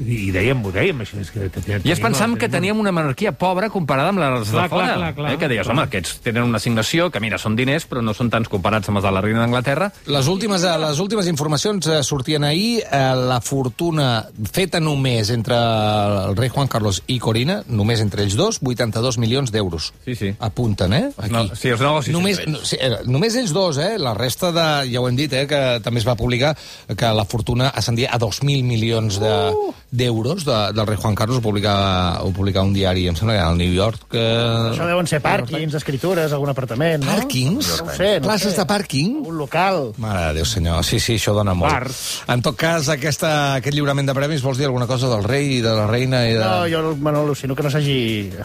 i 0.00 0.30
dèiem, 0.34 0.64
ho 0.64 0.72
dèiem, 0.74 1.00
això. 1.04 1.18
És 1.20 1.30
que 1.30 1.48
tenim, 1.48 1.80
I 1.86 1.92
es 1.94 2.00
pensam 2.02 2.36
que 2.36 2.48
teníem 2.48 2.78
una 2.80 2.92
monarquia 2.92 3.32
pobra 3.32 3.68
comparada 3.70 4.08
amb 4.10 4.18
les 4.18 4.48
Clar, 4.50 4.64
de 4.64 4.68
fora. 4.68 4.86
clar, 4.86 4.96
clar, 4.96 5.14
clar. 5.14 5.32
eh? 5.34 5.38
Que 5.38 5.48
deies, 5.48 5.68
home, 5.68 5.82
aquests 5.86 6.20
tenen 6.24 6.42
una 6.42 6.58
assignació 6.58 7.10
que, 7.10 7.20
mira, 7.20 7.38
són 7.38 7.54
diners, 7.56 7.86
però 7.88 8.02
no 8.02 8.14
són 8.14 8.30
tants 8.30 8.48
comparats 8.48 8.88
amb 8.88 8.98
els 8.98 9.06
de 9.06 9.12
la 9.14 9.20
reina 9.20 9.40
d'Anglaterra. 9.44 9.92
Les 10.06 10.26
últimes, 10.28 10.64
eh, 10.64 10.74
les 10.78 10.98
últimes 10.98 11.28
informacions 11.28 11.86
eh, 11.86 12.02
sortien 12.02 12.44
ahir. 12.44 12.82
Eh, 12.90 13.02
la 13.14 13.40
fortuna 13.40 14.26
feta 14.52 14.80
només 14.80 15.30
entre 15.30 15.54
el 15.56 16.36
rei 16.36 16.48
Juan 16.48 16.68
Carlos 16.68 17.02
i 17.06 17.18
Corina, 17.18 17.62
només 17.68 18.00
entre 18.00 18.22
ells 18.24 18.34
dos, 18.36 18.58
82 18.64 19.18
milions 19.18 19.52
d'euros. 19.52 19.92
Sí, 20.04 20.14
sí. 20.14 20.34
Apunten, 20.38 20.92
eh? 20.92 21.04
Aquí. 21.16 21.32
No, 21.32 21.44
sí, 21.54 21.68
els 21.70 21.80
negocis 21.80 22.12
només, 22.14 22.38
entre 22.38 22.50
ells. 22.52 22.60
no, 22.60 22.66
sí, 22.66 22.76
eh, 22.80 22.98
només 23.06 23.36
ells 23.36 23.52
dos, 23.54 23.78
eh? 23.78 23.94
La 23.98 24.14
resta 24.14 24.50
de... 24.52 24.66
Ja 24.92 25.00
ho 25.00 25.08
hem 25.08 25.16
dit, 25.16 25.32
eh? 25.32 25.46
Que 25.46 25.80
també 25.84 26.00
es 26.02 26.06
va 26.08 26.14
publicar 26.16 26.54
que 26.96 27.12
la 27.14 27.24
fortuna 27.24 27.68
ascendia 27.70 28.10
a 28.12 28.18
2.000 28.18 28.62
milions 28.64 29.20
de- 29.20 29.52
d'euros 29.94 30.42
de, 30.44 30.56
del 30.74 30.86
rei 30.88 30.98
Juan 30.98 31.14
Carlos. 31.14 31.38
Ho 31.38 31.44
publicava, 31.44 32.20
ho 32.26 32.32
publicava 32.34 32.66
un 32.66 32.74
diari, 32.74 33.06
em 33.08 33.16
sembla 33.16 33.36
que 33.36 33.42
era 33.42 33.50
el 33.52 33.58
New 33.60 33.72
York. 33.74 34.08
Que... 34.10 34.24
Això 34.72 34.88
deuen 34.88 35.06
ser 35.10 35.20
pàrquings, 35.24 35.76
escritures, 35.78 36.34
algun 36.34 36.50
apartament, 36.50 37.04
no? 37.04 37.12
Pàrquings? 37.12 37.70
No 37.78 37.86
ho 37.86 37.96
sé, 37.96 38.10
no 38.18 38.28
Places 38.28 38.54
sé. 38.56 38.60
de 38.60 38.66
pàrquing? 38.70 39.14
Un 39.22 39.38
local. 39.38 39.92
Mare 40.02 40.26
de 40.28 40.40
Déu, 40.40 40.48
senyor. 40.50 40.82
Sí, 40.86 40.98
sí, 41.02 41.18
això 41.20 41.34
dona 41.36 41.54
molt. 41.54 41.72
Bars. 41.72 42.02
En 42.34 42.42
tot 42.44 42.58
cas, 42.58 42.90
aquesta, 42.92 43.30
aquest 43.60 43.76
lliurament 43.76 44.10
de 44.10 44.16
premis, 44.18 44.42
vols 44.42 44.58
dir 44.58 44.66
alguna 44.66 44.88
cosa 44.90 45.10
del 45.12 45.22
rei 45.24 45.60
i 45.60 45.62
de 45.64 45.76
la 45.78 45.86
reina? 45.90 46.24
I 46.26 46.34
de... 46.34 46.42
No, 46.42 46.66
jo 46.70 46.94
bueno, 46.98 47.22
al·lucino 47.22 47.54
que 47.54 47.66
no 47.66 47.70
s'hagi 47.70 47.96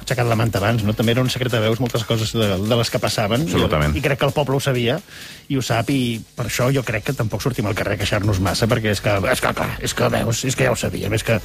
aixecat 0.03 0.29
la 0.29 0.37
manta 0.39 0.61
abans, 0.61 0.85
no? 0.85 0.93
També 0.97 1.15
era 1.17 1.25
un 1.25 1.33
secret 1.33 1.53
de 1.55 1.63
veus 1.65 1.81
moltes 1.81 2.05
coses 2.05 2.33
de, 2.37 2.51
de 2.61 2.79
les 2.79 2.93
que 2.93 3.01
passaven. 3.01 3.47
Absolutament. 3.49 3.97
I, 3.97 4.03
I 4.03 4.05
crec 4.05 4.21
que 4.21 4.29
el 4.29 4.35
poble 4.37 4.59
ho 4.59 4.63
sabia 4.63 4.99
i 5.49 5.57
ho 5.57 5.63
sap, 5.65 5.89
i 5.89 6.19
per 6.37 6.45
això 6.45 6.67
jo 6.73 6.83
crec 6.85 7.07
que 7.09 7.17
tampoc 7.17 7.41
sortim 7.41 7.65
al 7.65 7.73
carrer 7.77 7.97
a 7.97 8.01
queixar-nos 8.03 8.37
massa, 8.45 8.67
perquè 8.69 8.93
és 8.93 9.01
que, 9.01 9.15
és 9.31 9.41
que, 9.41 9.53
clar, 9.57 9.71
és 9.81 9.95
que 9.97 10.09
veus, 10.13 10.43
és 10.45 10.55
que 10.55 10.67
ja 10.67 10.75
ho 10.75 10.77
sabíem, 10.77 11.15
és 11.17 11.25
que 11.25 11.38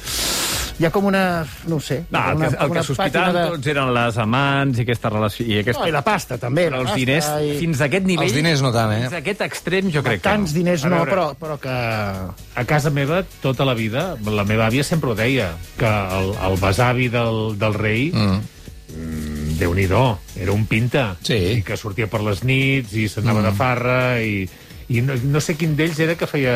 hi 0.75 0.85
ha 0.85 0.89
com 0.91 1.05
una, 1.07 1.45
no 1.69 1.77
ho 1.77 1.79
sé... 1.79 2.01
No, 2.11 2.19
el 2.19 2.35
una, 2.35 2.49
que, 2.49 2.57
el 2.65 2.71
que 2.73 2.81
sospitaven 2.83 3.35
pàtina 3.35 3.43
tots 3.53 3.69
eren 3.71 3.91
les 3.95 4.17
amants 4.19 4.79
i 4.79 4.83
aquesta 4.83 5.11
relació... 5.13 5.45
I 5.47 5.59
aquesta... 5.61 5.83
No, 5.85 5.87
i 5.87 5.93
la 5.95 6.01
pasta, 6.03 6.37
també. 6.41 6.65
Però 6.67 6.81
els 6.83 6.89
pasta, 6.89 6.99
diners, 6.99 7.29
i... 7.39 7.53
fins 7.61 7.79
a 7.79 7.87
aquest 7.87 8.09
nivell... 8.09 8.27
Els 8.27 8.35
diners 8.35 8.63
no 8.65 8.71
tant, 8.75 8.91
eh? 8.91 9.05
Fins 9.05 9.15
a 9.15 9.21
aquest 9.23 9.45
extrem, 9.45 9.87
jo 9.93 10.03
crec 10.03 10.19
que 10.19 10.27
Tants 10.27 10.51
no. 10.51 10.57
diners 10.59 10.83
no, 10.83 10.99
veure. 10.99 11.13
però, 11.13 11.29
però 11.39 11.57
que... 11.63 11.77
A 12.59 12.65
casa 12.67 12.91
meva, 12.91 13.21
tota 13.43 13.67
la 13.67 13.77
vida, 13.77 14.03
la 14.27 14.45
meva 14.47 14.67
àvia 14.67 14.83
sempre 14.87 15.13
ho 15.13 15.15
deia, 15.15 15.53
que 15.79 15.93
el, 16.19 16.35
el 16.49 16.59
besavi 16.59 17.07
del, 17.13 17.39
del 17.61 17.79
rei, 17.79 18.09
mm. 18.11 19.55
déu 19.61 19.79
nhi 19.79 19.87
era 19.87 20.51
un 20.51 20.67
pinta. 20.67 21.07
Sí. 21.23 21.39
I 21.61 21.63
que 21.63 21.79
sortia 21.79 22.11
per 22.11 22.19
les 22.25 22.43
nits 22.43 22.91
i 22.99 23.07
s'anava 23.07 23.39
mm. 23.39 23.47
de 23.47 23.55
farra 23.63 23.99
i... 24.19 24.37
I 24.87 25.01
no, 25.01 25.15
no 25.17 25.41
sé 25.41 25.55
quin 25.57 25.73
d'ells 25.77 25.97
era 26.03 26.13
que 26.17 26.27
feia... 26.29 26.55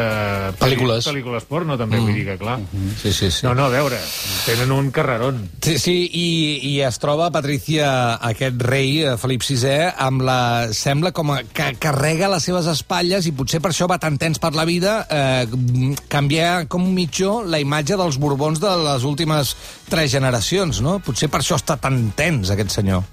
Pel·lícules. 0.59 1.07
Pel·lícules 1.09 1.45
porno, 1.50 1.77
també, 1.79 1.98
mm. 1.98 2.05
vull 2.05 2.17
dir 2.19 2.25
que, 2.27 2.36
clar. 2.38 2.59
Sí, 3.01 3.09
sí, 3.09 3.31
sí. 3.33 3.45
No, 3.48 3.55
no, 3.57 3.65
a 3.65 3.74
veure, 3.74 3.98
tenen 4.45 4.74
un 4.75 4.91
carrerón. 4.93 5.41
Sí, 5.65 5.77
sí 5.81 5.95
i, 6.05 6.27
i 6.69 6.74
es 6.86 7.00
troba, 7.01 7.31
Patricia, 7.33 7.89
aquest 8.29 8.62
rei, 8.69 9.00
eh, 9.01 9.15
Felip 9.21 9.45
VI, 9.48 9.74
amb 10.05 10.25
la... 10.27 10.39
Sembla 10.77 11.12
com 11.15 11.33
a, 11.33 11.39
que 11.41 11.71
carrega 11.81 12.29
les 12.29 12.45
seves 12.45 12.69
espatlles 12.69 13.25
i 13.25 13.33
potser 13.36 13.63
per 13.63 13.74
això 13.74 13.89
va 13.89 13.98
tan 14.01 14.19
tens 14.21 14.38
per 14.41 14.53
la 14.53 14.67
vida 14.69 15.00
eh, 15.09 15.95
canviar 16.12 16.67
com 16.69 16.86
mitjó 16.93 17.39
la 17.41 17.62
imatge 17.63 17.98
dels 17.98 18.19
Borbons 18.21 18.62
de 18.62 18.75
les 18.86 19.07
últimes 19.09 19.55
tres 19.89 20.13
generacions, 20.13 20.83
no? 20.86 21.00
Potser 21.01 21.31
per 21.33 21.41
això 21.41 21.57
està 21.57 21.79
tan 21.81 22.12
tens, 22.17 22.53
aquest 22.53 22.77
senyor. 22.77 23.03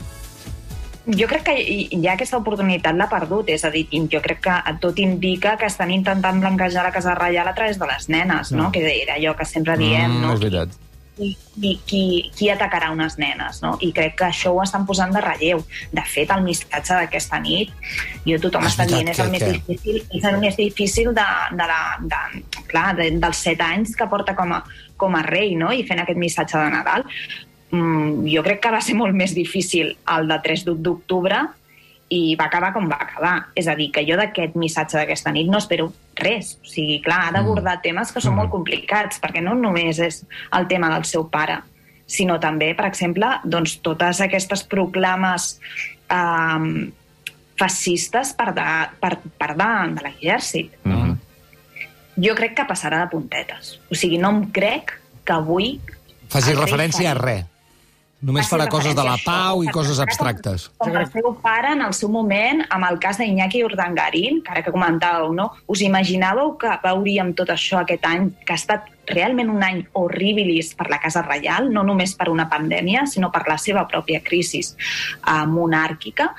Jo 1.07 1.29
crec 1.31 1.45
que 1.47 1.55
ja 2.03 2.15
aquesta 2.17 2.39
oportunitat 2.41 2.97
l'ha 2.99 3.07
perdut, 3.09 3.49
és 3.55 3.63
a 3.65 3.71
dir, 3.71 3.85
jo 4.11 4.19
crec 4.25 4.41
que 4.43 4.55
tot 4.83 4.99
indica 4.99 5.57
que 5.57 5.67
estan 5.71 5.91
intentant 5.95 6.41
blanquejar 6.43 6.83
la 6.83 6.91
Casa 6.91 7.15
Reial 7.15 7.47
a 7.47 7.55
través 7.55 7.79
de 7.79 7.87
les 7.87 8.09
nenes, 8.09 8.51
no? 8.53 8.65
No. 8.65 8.73
Que 8.73 8.83
era 9.03 9.15
allò 9.15 9.37
que 9.37 9.45
sempre 9.45 9.77
diem, 9.79 10.11
no? 10.21 10.29
Mm, 10.29 10.35
és 10.35 10.41
veritat. 10.41 10.69
qui, 11.17 11.79
qui, 11.87 12.31
qui, 12.37 12.51
atacarà 12.51 12.91
unes 12.93 13.15
nenes, 13.17 13.63
no? 13.63 13.79
I 13.81 13.89
crec 13.97 14.17
que 14.19 14.25
això 14.27 14.51
ho 14.53 14.59
estan 14.63 14.85
posant 14.85 15.15
de 15.15 15.21
relleu. 15.25 15.63
De 15.93 16.03
fet, 16.05 16.29
el 16.35 16.43
missatge 16.45 16.93
d'aquesta 16.93 17.39
nit, 17.41 17.71
jo 18.27 18.37
tothom 18.43 18.67
està 18.69 18.85
dient, 18.85 19.09
és 19.09 19.19
el 19.21 19.31
que- 19.31 19.33
més 19.33 19.43
que- 19.43 19.53
difícil, 19.53 20.03
és 20.13 20.25
el 20.25 20.39
més 20.43 20.57
difícil 20.57 21.15
de, 21.15 21.25
de 21.53 21.67
la, 21.73 21.97
de, 22.03 22.43
clar, 22.67 22.95
de, 22.97 23.11
dels 23.13 23.37
set 23.37 23.61
anys 23.65 23.97
que 23.97 24.07
porta 24.13 24.35
com 24.37 24.53
a, 24.53 24.63
com 24.99 25.15
a 25.17 25.23
rei, 25.23 25.55
no?, 25.55 25.73
i 25.73 25.87
fent 25.89 26.01
aquest 26.01 26.19
missatge 26.19 26.59
de 26.59 26.71
Nadal. 26.71 27.05
Mm, 27.71 28.27
jo 28.31 28.43
crec 28.47 28.61
que 28.63 28.71
va 28.71 28.81
ser 28.85 28.95
molt 28.95 29.15
més 29.17 29.35
difícil 29.35 29.97
el 30.15 30.29
de 30.31 30.39
3 30.43 30.67
d'octubre 30.69 31.41
i 32.15 32.37
va 32.39 32.47
acabar 32.47 32.73
com 32.75 32.87
va 32.89 32.99
acabar. 33.03 33.35
És 33.59 33.67
a 33.67 33.75
dir, 33.79 33.91
que 33.95 34.05
jo 34.07 34.19
d'aquest 34.19 34.55
missatge 34.59 34.99
d'aquesta 34.99 35.33
nit 35.35 35.49
no 35.51 35.59
espero 35.59 35.91
res. 36.19 36.55
O 36.63 36.69
sigui, 36.71 37.01
clar, 37.03 37.25
ha 37.27 37.33
d'abordar 37.35 37.81
temes 37.83 38.13
que 38.15 38.23
són 38.23 38.37
molt 38.39 38.53
complicats, 38.53 39.19
perquè 39.23 39.43
no 39.43 39.57
només 39.59 39.99
és 40.03 40.23
el 40.55 40.69
tema 40.71 40.93
del 40.95 41.07
seu 41.09 41.27
pare, 41.33 41.59
sinó 42.07 42.39
també, 42.43 42.71
per 42.79 42.87
exemple, 42.87 43.33
doncs, 43.45 43.81
totes 43.83 44.23
aquestes 44.23 44.63
proclames 44.71 45.57
eh, 46.07 46.93
fascistes 47.59 48.33
per, 48.39 48.53
de, 48.55 48.69
per, 49.03 49.17
per 49.41 49.51
de, 49.57 49.73
de 49.97 50.07
l'exèrcit. 50.07 50.79
Mm 50.85 50.95
-hmm. 50.95 51.17
Jo 52.17 52.35
crec 52.35 52.55
que 52.55 52.65
passarà 52.65 53.03
de 53.03 53.11
puntetes. 53.11 53.81
O 53.91 53.95
sigui, 53.95 54.19
no 54.19 54.31
em 54.31 54.51
crec 54.53 55.01
que 55.25 55.33
avui... 55.33 55.81
Faci 56.29 56.55
referència 56.55 57.11
a 57.11 57.15
res. 57.15 57.45
Només 58.27 58.49
farà 58.51 58.67
coses 58.67 58.95
de 58.99 59.05
la 59.07 59.15
pau 59.23 59.63
i 59.63 59.71
coses 59.71 60.01
abstractes. 60.03 60.67
Com, 60.81 60.91
com 60.91 60.99
el 60.99 61.07
seu 61.13 61.29
pare 61.45 61.71
en 61.77 61.85
el 61.87 61.95
seu 61.95 62.11
moment, 62.11 62.65
amb 62.75 62.89
el 62.89 62.99
cas 63.03 63.21
d'Iñaki 63.21 63.63
Urdangarín, 63.63 64.41
que 64.43 64.51
ara 64.55 64.65
que 64.67 64.75
comentàveu, 64.75 65.31
no? 65.37 65.53
Us 65.71 65.85
imaginàveu 65.87 66.57
que 66.59 66.75
veuríem 66.83 67.33
tot 67.39 67.53
això 67.55 67.85
aquest 67.85 68.09
any, 68.11 68.33
que 68.43 68.57
ha 68.57 68.59
estat 68.59 68.91
realment 69.13 69.53
un 69.55 69.63
any 69.63 69.85
horribilis 69.95 70.73
per 70.75 70.89
la 70.91 70.99
Casa 70.99 71.23
Reial, 71.23 71.71
no 71.71 71.87
només 71.87 72.17
per 72.19 72.27
una 72.33 72.49
pandèmia, 72.51 73.07
sinó 73.07 73.31
per 73.31 73.45
la 73.47 73.61
seva 73.63 73.87
pròpia 73.87 74.19
crisi 74.27 74.65
uh, 74.67 75.47
monàrquica. 75.47 76.33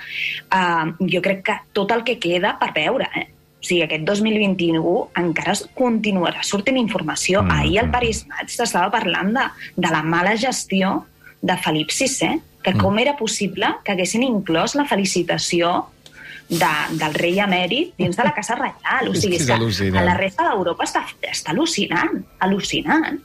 Uh, 0.51 0.91
jo 1.08 1.24
crec 1.24 1.44
que 1.48 1.60
tot 1.72 1.96
el 1.96 2.03
que 2.03 2.20
queda 2.20 2.58
per 2.60 2.74
veure, 2.75 3.08
eh? 3.15 3.29
O 3.58 3.65
sigui, 3.65 3.82
aquest 3.88 4.03
2021 4.06 4.91
encara 5.17 5.56
es 5.56 5.63
continuarà 5.75 6.44
sortint 6.46 6.77
informació. 6.77 7.41
Mm. 7.46 7.56
Ahir 7.62 7.79
al 7.82 7.94
Paris 7.96 8.25
Match 8.27 8.60
s'estava 8.60 8.91
parlant 8.94 9.32
de, 9.34 9.48
de 9.79 9.94
la 9.94 10.03
mala 10.03 10.36
gestió 10.38 11.00
de 11.41 11.58
Felip 11.63 11.91
VI, 11.91 12.41
que 12.63 12.74
Mm. 12.74 12.82
com 12.82 12.98
era 13.00 13.15
possible 13.15 13.67
que 13.84 13.94
haguessin 13.94 14.24
inclòs 14.24 14.75
la 14.75 14.86
felicitació 14.86 15.88
de, 16.50 16.67
del 17.00 17.13
rei 17.13 17.39
emèrit 17.39 17.94
dins 17.98 18.15
de 18.15 18.24
la 18.24 18.34
Casa 18.34 18.56
Reial. 18.56 19.10
O 19.10 19.15
sigui, 19.20 19.38
que 19.38 19.44
és 19.44 19.79
que 19.79 19.89
a 19.98 20.03
la 20.03 20.15
resta 20.17 20.48
d'Europa 20.50 20.84
està, 20.88 21.06
està 21.27 21.51
al·lucinant, 21.53 22.24
al·lucinant. 22.39 23.20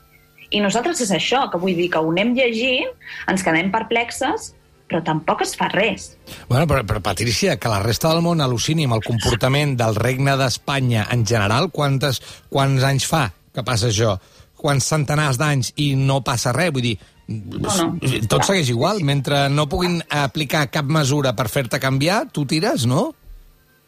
I 0.53 0.59
nosaltres 0.61 1.01
és 1.01 1.11
això, 1.11 1.47
que 1.49 1.57
vull 1.57 1.75
dir 1.75 1.89
que 1.89 1.97
ho 1.99 2.11
anem 2.11 2.35
llegint, 2.37 2.91
ens 3.27 3.43
quedem 3.43 3.71
perplexes, 3.73 4.53
però 4.87 5.01
tampoc 5.03 5.41
es 5.41 5.55
fa 5.57 5.69
res. 5.71 6.11
Bueno, 6.47 6.67
però, 6.69 6.83
però 6.85 7.01
Patrícia, 7.01 7.55
que 7.57 7.71
la 7.71 7.79
resta 7.81 8.11
del 8.13 8.21
món 8.21 8.43
al·lucini 8.43 8.85
amb 8.85 8.99
el 8.99 9.03
comportament 9.07 9.73
del 9.79 9.95
regne 9.95 10.35
d'Espanya 10.37 11.07
en 11.11 11.25
general, 11.25 11.71
quantes, 11.73 12.21
quants 12.53 12.83
anys 12.85 13.07
fa 13.09 13.31
que 13.53 13.63
passa 13.65 13.89
això? 13.89 14.19
Quants 14.63 14.85
centenars 14.85 15.39
d'anys 15.41 15.73
i 15.81 15.95
no 15.97 16.21
passa 16.23 16.53
res? 16.53 16.69
Vull 16.75 16.85
dir, 16.85 16.93
no. 17.27 17.89
tot 18.29 18.45
segueix 18.45 18.69
igual. 18.69 19.03
Mentre 19.03 19.47
no 19.49 19.67
puguin 19.71 20.01
aplicar 20.09 20.67
cap 20.71 20.85
mesura 20.85 21.35
per 21.35 21.49
fer-te 21.49 21.79
canviar, 21.79 22.25
tu 22.31 22.45
tires, 22.49 22.87
no? 22.89 23.11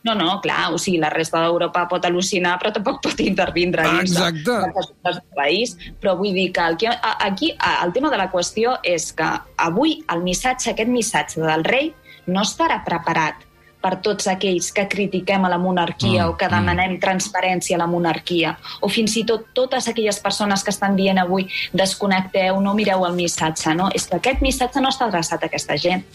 No, 0.06 0.13
no, 0.13 0.36
clar, 0.38 0.68
o 0.70 0.77
sigui, 0.77 1.00
la 1.01 1.10
resta 1.10 1.39
d'Europa 1.42 1.88
pot 1.89 2.04
al·lucinar, 2.06 2.60
però 2.62 2.70
tampoc 2.75 3.00
pot 3.01 3.22
intervindre 3.25 3.82
Ah, 3.82 3.96
dins 3.98 4.12
exacte. 4.13 4.54
assumptes 4.54 5.15
del 5.18 5.34
país. 5.34 5.74
Però 6.00 6.13
vull 6.20 6.36
dir 6.38 6.51
que 6.54 6.62
el 6.62 6.77
que, 6.77 6.92
aquí 7.25 7.56
el 7.86 7.94
tema 7.94 8.12
de 8.13 8.20
la 8.22 8.30
qüestió 8.32 8.77
és 8.84 9.12
que 9.18 9.25
avui 9.58 10.04
el 10.13 10.22
missatge, 10.22 10.72
aquest 10.75 10.89
missatge 10.94 11.42
del 11.42 11.65
rei, 11.65 11.94
no 12.27 12.42
estarà 12.46 12.84
preparat 12.86 13.45
per 13.86 14.00
tots 14.01 14.25
aquells 14.32 14.72
que 14.74 14.88
critiquem 14.89 15.46
a 15.46 15.54
la 15.54 15.62
monarquia 15.62 16.25
Mm, 16.25 16.30
o 16.30 16.38
que 16.38 16.48
demanem 16.50 16.98
transparència 17.01 17.75
a 17.77 17.82
la 17.84 17.88
monarquia, 17.88 18.56
o 18.82 18.89
fins 18.89 19.15
i 19.20 19.25
tot 19.27 19.48
totes 19.54 19.88
aquelles 19.92 20.20
persones 20.20 20.63
que 20.63 20.74
estan 20.74 20.96
dient 20.96 21.20
avui 21.22 21.48
desconnecteu, 21.74 22.60
no 22.62 22.74
mireu 22.74 23.06
el 23.06 23.18
missatge, 23.18 23.75
no? 23.75 23.89
És 23.94 24.08
que 24.08 24.18
aquest 24.18 24.42
missatge 24.42 24.82
no 24.82 24.89
està 24.94 25.10
adreçat 25.10 25.44
a 25.44 25.51
aquesta 25.51 25.77
gent. 25.77 26.06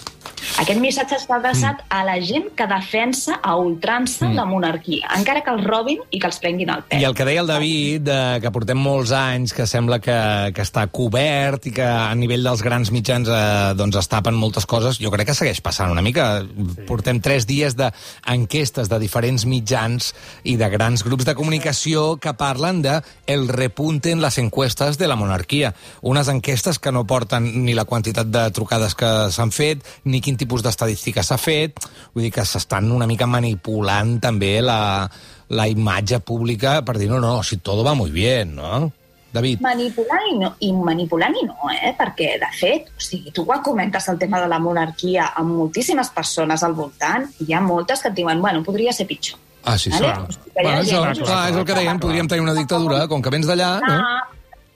Aquest 0.60 0.80
missatge 0.80 1.16
està 1.18 1.38
adreçat 1.38 1.82
mm. 1.82 1.90
a 1.96 2.04
la 2.06 2.16
gent 2.24 2.50
que 2.56 2.66
defensa 2.70 3.38
a 3.42 3.56
ultrança 3.60 4.28
mm. 4.28 4.36
la 4.36 4.46
monarquia, 4.48 5.08
encara 5.16 5.44
que 5.44 5.54
els 5.54 5.64
robin 5.66 6.00
i 6.10 6.20
que 6.20 6.28
els 6.28 6.40
prenguin 6.42 6.72
el 6.74 6.84
pèl. 6.88 7.02
I 7.02 7.08
el 7.08 7.16
que 7.16 7.26
deia 7.28 7.44
el 7.44 7.50
David, 7.50 8.04
de, 8.06 8.20
que 8.42 8.52
portem 8.54 8.80
molts 8.80 9.12
anys, 9.16 9.54
que 9.56 9.66
sembla 9.68 10.00
que, 10.02 10.16
que 10.56 10.64
està 10.64 10.86
cobert 10.92 11.68
i 11.70 11.74
que 11.76 11.86
a 11.86 12.12
nivell 12.18 12.44
dels 12.46 12.64
grans 12.64 12.92
mitjans 12.94 13.30
eh, 13.30 13.72
doncs 13.78 14.00
es 14.00 14.10
tapen 14.10 14.36
moltes 14.38 14.66
coses, 14.70 15.00
jo 15.02 15.12
crec 15.12 15.30
que 15.30 15.36
segueix 15.36 15.62
passant 15.64 15.92
una 15.92 16.04
mica. 16.04 16.28
Sí. 16.40 16.86
Portem 16.88 17.20
tres 17.24 17.46
dies 17.48 17.76
d'enquestes 17.78 18.90
de 18.90 19.00
diferents 19.02 19.46
mitjans 19.48 20.12
i 20.44 20.56
de 20.60 20.68
grans 20.72 21.04
grups 21.06 21.26
de 21.28 21.36
comunicació 21.38 22.16
que 22.20 22.34
parlen 22.38 22.82
de 22.84 22.98
el 23.30 23.48
repunte 23.48 24.10
en 24.10 24.22
les 24.22 24.38
encuestes 24.38 24.98
de 24.98 25.08
la 25.08 25.16
monarquia. 25.16 25.74
Unes 26.02 26.28
enquestes 26.28 26.78
que 26.78 26.92
no 26.92 27.06
porten 27.06 27.48
ni 27.64 27.74
la 27.74 27.86
quantitat 27.88 28.30
de 28.30 28.46
trucades 28.54 28.94
que 28.98 29.10
s'han 29.32 29.52
fet, 29.54 29.84
ni 30.04 30.20
quin 30.20 30.29
tipus 30.36 30.62
d'estadística 30.62 31.22
s'ha 31.22 31.38
fet. 31.38 31.80
Vull 32.14 32.24
dir 32.28 32.32
que 32.34 32.44
s'estan 32.44 32.90
una 32.92 33.06
mica 33.06 33.26
manipulant 33.26 34.18
també 34.20 34.60
la, 34.62 35.08
la 35.50 35.66
imatge 35.68 36.20
pública 36.20 36.80
per 36.84 36.98
dir, 36.98 37.08
no, 37.10 37.18
no, 37.20 37.42
si 37.42 37.56
todo 37.58 37.82
va 37.84 37.94
muy 37.94 38.10
bien, 38.10 38.54
¿no? 38.56 38.90
David. 39.32 39.60
Manipulant 39.62 40.24
i 40.26 40.38
no, 40.40 40.48
i 40.66 40.72
manipulant 40.74 41.36
i 41.38 41.44
no, 41.46 41.68
eh? 41.70 41.92
perquè, 41.98 42.32
de 42.42 42.48
fet, 42.58 42.88
o 42.90 43.00
sigui, 43.00 43.30
tu 43.30 43.44
quan 43.46 43.60
comentes 43.62 44.08
el 44.10 44.18
tema 44.18 44.40
de 44.42 44.48
la 44.50 44.58
monarquia 44.58 45.28
amb 45.38 45.54
moltíssimes 45.54 46.10
persones 46.10 46.64
al 46.66 46.74
voltant, 46.74 47.28
hi 47.46 47.54
ha 47.54 47.60
moltes 47.62 48.02
que 48.02 48.10
et 48.10 48.16
diuen, 48.18 48.40
bueno, 48.42 48.64
podria 48.66 48.92
ser 48.92 49.06
pitjor. 49.06 49.38
Ah, 49.62 49.76
sí, 49.78 49.92
sí. 49.92 50.02
Vale? 50.02 50.14
Clar. 50.16 50.26
O 50.26 50.32
sigui, 50.32 50.50
Bueno, 50.56 50.80
això, 50.80 51.04
gent- 51.06 51.22
clar, 51.24 51.38
és 51.52 51.56
el 51.60 51.64
que 51.68 51.74
deien, 51.78 52.00
podríem 52.02 52.26
tenir 52.26 52.42
una 52.42 52.54
dictadura, 52.58 53.04
com 53.06 53.22
que 53.22 53.30
vens 53.30 53.46
d'allà, 53.46 53.70
no? 53.86 54.00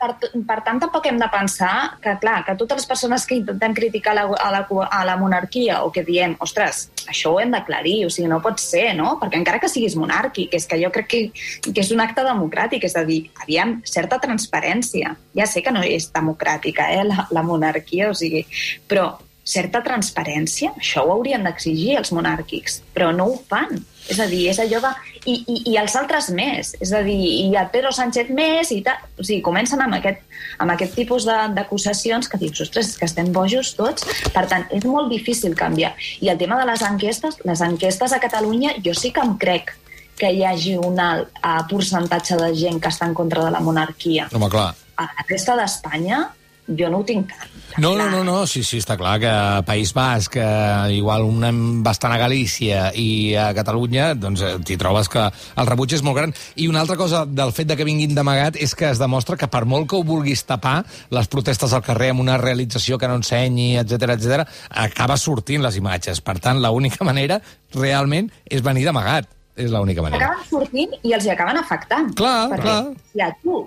Per, 0.04 0.30
per 0.44 0.58
tant, 0.66 0.80
tampoc 0.82 1.06
hem 1.08 1.16
de 1.20 1.28
pensar 1.32 1.96
que, 2.02 2.12
clar, 2.20 2.42
que 2.44 2.54
totes 2.61 2.82
les 2.82 2.88
persones 2.90 3.25
que 3.25 3.38
intentem 3.38 3.73
criticar 3.76 4.12
la, 4.18 4.26
a, 4.28 4.50
la, 4.52 4.61
a 4.68 5.00
la 5.08 5.16
monarquia 5.16 5.80
o 5.84 5.90
que 5.94 6.04
diem, 6.04 6.34
ostres, 6.44 6.88
això 7.08 7.32
ho 7.32 7.40
hem 7.40 7.54
d'aclarir, 7.54 8.02
o 8.04 8.12
sigui, 8.12 8.28
no 8.28 8.42
pot 8.44 8.61
ser, 8.61 8.90
no? 8.99 9.14
Perquè 9.23 9.40
encara 9.40 9.62
que 9.62 9.70
siguis 9.73 9.96
monàrquic, 9.96 10.52
és 10.58 10.68
que 10.68 10.80
jo 10.82 10.92
crec 10.92 11.08
que, 11.08 11.23
que 11.70 11.80
és 11.80 11.92
un 11.94 12.04
acte 12.04 12.25
democràtic, 12.26 12.84
és 12.84 12.96
a 13.00 13.04
dir, 13.08 13.23
aviam, 13.40 13.78
certa 13.88 14.20
transparència. 14.20 15.14
Ja 15.37 15.49
sé 15.49 15.64
que 15.64 15.73
no 15.73 15.84
és 15.84 16.11
democràtica, 16.12 16.90
eh, 16.92 17.06
la, 17.08 17.28
la 17.32 17.46
monarquia, 17.46 18.12
o 18.12 18.18
sigui, 18.18 18.44
però 18.88 19.14
certa 19.44 19.82
transparència, 19.84 20.70
això 20.80 21.02
ho 21.04 21.12
haurien 21.12 21.44
d'exigir 21.44 21.98
els 22.00 22.12
monàrquics, 22.16 22.78
però 22.94 23.10
no 23.12 23.26
ho 23.28 23.34
fan. 23.48 23.82
És 24.08 24.18
a 24.20 24.26
dir, 24.28 24.42
és 24.50 24.58
allò 24.60 24.80
de... 24.84 24.90
I, 25.24 25.34
i, 25.48 25.54
i 25.72 25.76
els 25.80 25.94
altres 25.96 26.26
més. 26.36 26.74
És 26.84 26.90
a 26.92 26.98
dir, 27.04 27.14
i 27.16 27.54
el 27.56 27.68
Pedro 27.72 27.88
Sánchez 27.92 28.28
més 28.36 28.68
i 28.74 28.82
tal. 28.84 28.98
O 29.16 29.24
sigui, 29.24 29.40
comencen 29.44 29.80
amb 29.80 29.96
aquest, 29.96 30.20
amb 30.60 30.74
aquest 30.74 30.92
tipus 30.98 31.24
de- 31.24 31.38
d'acusacions 31.56 32.28
que 32.28 32.40
dius, 32.42 32.60
ostres, 32.66 32.90
que 33.00 33.08
estem 33.08 33.30
bojos 33.32 33.70
tots. 33.78 34.04
Per 34.34 34.44
tant, 34.50 34.66
és 34.76 34.84
molt 34.84 35.08
difícil 35.12 35.56
canviar. 35.56 35.94
I 36.20 36.28
el 36.34 36.40
tema 36.40 36.58
de 36.60 36.66
les 36.68 36.84
enquestes, 36.84 37.40
les 37.48 37.64
enquestes 37.64 38.12
a 38.12 38.20
Catalunya, 38.20 38.74
jo 38.84 38.92
sí 38.92 39.12
que 39.12 39.24
em 39.24 39.38
crec 39.40 39.72
que 40.20 40.28
hi 40.30 40.44
hagi 40.46 40.76
un 40.78 41.00
alt 41.00 41.32
uh, 41.40 41.62
percentatge 41.70 42.36
de 42.38 42.52
gent 42.60 42.76
que 42.84 42.92
està 42.92 43.08
en 43.08 43.16
contra 43.16 43.48
de 43.48 43.56
la 43.56 43.64
monarquia. 43.64 44.28
Home, 44.36 44.52
clar. 44.52 44.74
A 45.00 45.08
la 45.08 45.24
resta 45.30 45.56
d'Espanya, 45.58 46.26
jo 46.68 46.92
no 46.92 47.00
ho 47.00 47.08
tinc 47.08 47.32
tant. 47.32 47.53
No, 47.76 47.97
no, 47.99 48.06
no, 48.09 48.23
no, 48.23 48.47
sí, 48.47 48.62
sí, 48.62 48.78
està 48.78 48.94
clar 48.94 49.16
que 49.18 49.26
a 49.26 49.62
País 49.66 49.90
Basc, 49.97 50.37
eh, 50.38 50.94
igual 50.94 51.25
un 51.26 51.42
anem 51.42 51.83
bastant 51.83 52.12
a 52.14 52.18
Galícia 52.21 52.85
i 52.94 53.35
a 53.35 53.49
Catalunya, 53.56 54.12
doncs 54.14 54.44
eh, 54.47 54.52
t'hi 54.62 54.76
trobes 54.78 55.11
que 55.11 55.25
el 55.26 55.66
rebuig 55.66 55.97
és 55.97 56.04
molt 56.06 56.21
gran. 56.21 56.35
I 56.54 56.68
una 56.71 56.85
altra 56.85 56.94
cosa 57.00 57.25
del 57.26 57.50
fet 57.56 57.66
de 57.66 57.76
que 57.76 57.87
vinguin 57.88 58.14
d'amagat 58.14 58.61
és 58.62 58.76
que 58.78 58.92
es 58.92 59.00
demostra 59.02 59.37
que 59.40 59.49
per 59.50 59.64
molt 59.66 59.88
que 59.90 59.99
ho 59.99 60.04
vulguis 60.06 60.44
tapar, 60.47 60.85
les 61.11 61.26
protestes 61.33 61.75
al 61.75 61.83
carrer 61.83 62.12
amb 62.14 62.23
una 62.23 62.38
realització 62.38 62.99
que 62.99 63.11
no 63.11 63.18
ensenyi, 63.18 63.73
etc 63.83 64.14
etc, 64.14 64.47
acaba 64.71 65.18
sortint 65.18 65.64
les 65.66 65.80
imatges. 65.83 66.23
Per 66.23 66.38
tant, 66.38 66.62
l'única 66.62 67.02
manera 67.11 67.40
realment 67.75 68.30
és 68.47 68.62
venir 68.62 68.87
d'amagat. 68.87 69.26
És 69.56 69.71
l'única 69.71 70.02
manera. 70.02 70.30
acaben 70.30 70.47
sortint 70.50 70.94
i 71.06 71.12
els 71.14 71.26
hi 71.26 71.30
acaben 71.30 71.59
afectant. 71.61 72.09
Clar, 72.18 72.49
Perquè 72.50 72.62
clar. 72.62 72.80
si 73.12 73.21
a 73.23 73.28
tu 73.42 73.61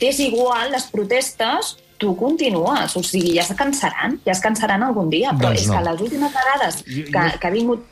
t'és 0.00 0.20
igual 0.24 0.70
les 0.72 0.86
protestes, 0.92 1.74
tu 1.98 2.14
continues. 2.16 2.96
O 2.96 3.02
sigui, 3.02 3.34
ja 3.36 3.42
es 3.42 3.52
cansaran, 3.56 4.18
ja 4.26 4.32
es 4.32 4.40
cansaran 4.44 4.82
algun 4.82 5.10
dia. 5.10 5.32
Però 5.32 5.48
Doncs 5.50 5.60
és 5.62 5.68
no. 5.68 5.76
que 5.78 5.84
les 5.90 6.00
últimes 6.08 6.32
vegades 6.34 6.80
Jo- 6.86 7.04
que, 7.12 7.26
que 7.40 7.46
ha 7.46 7.50
vingut 7.54 7.84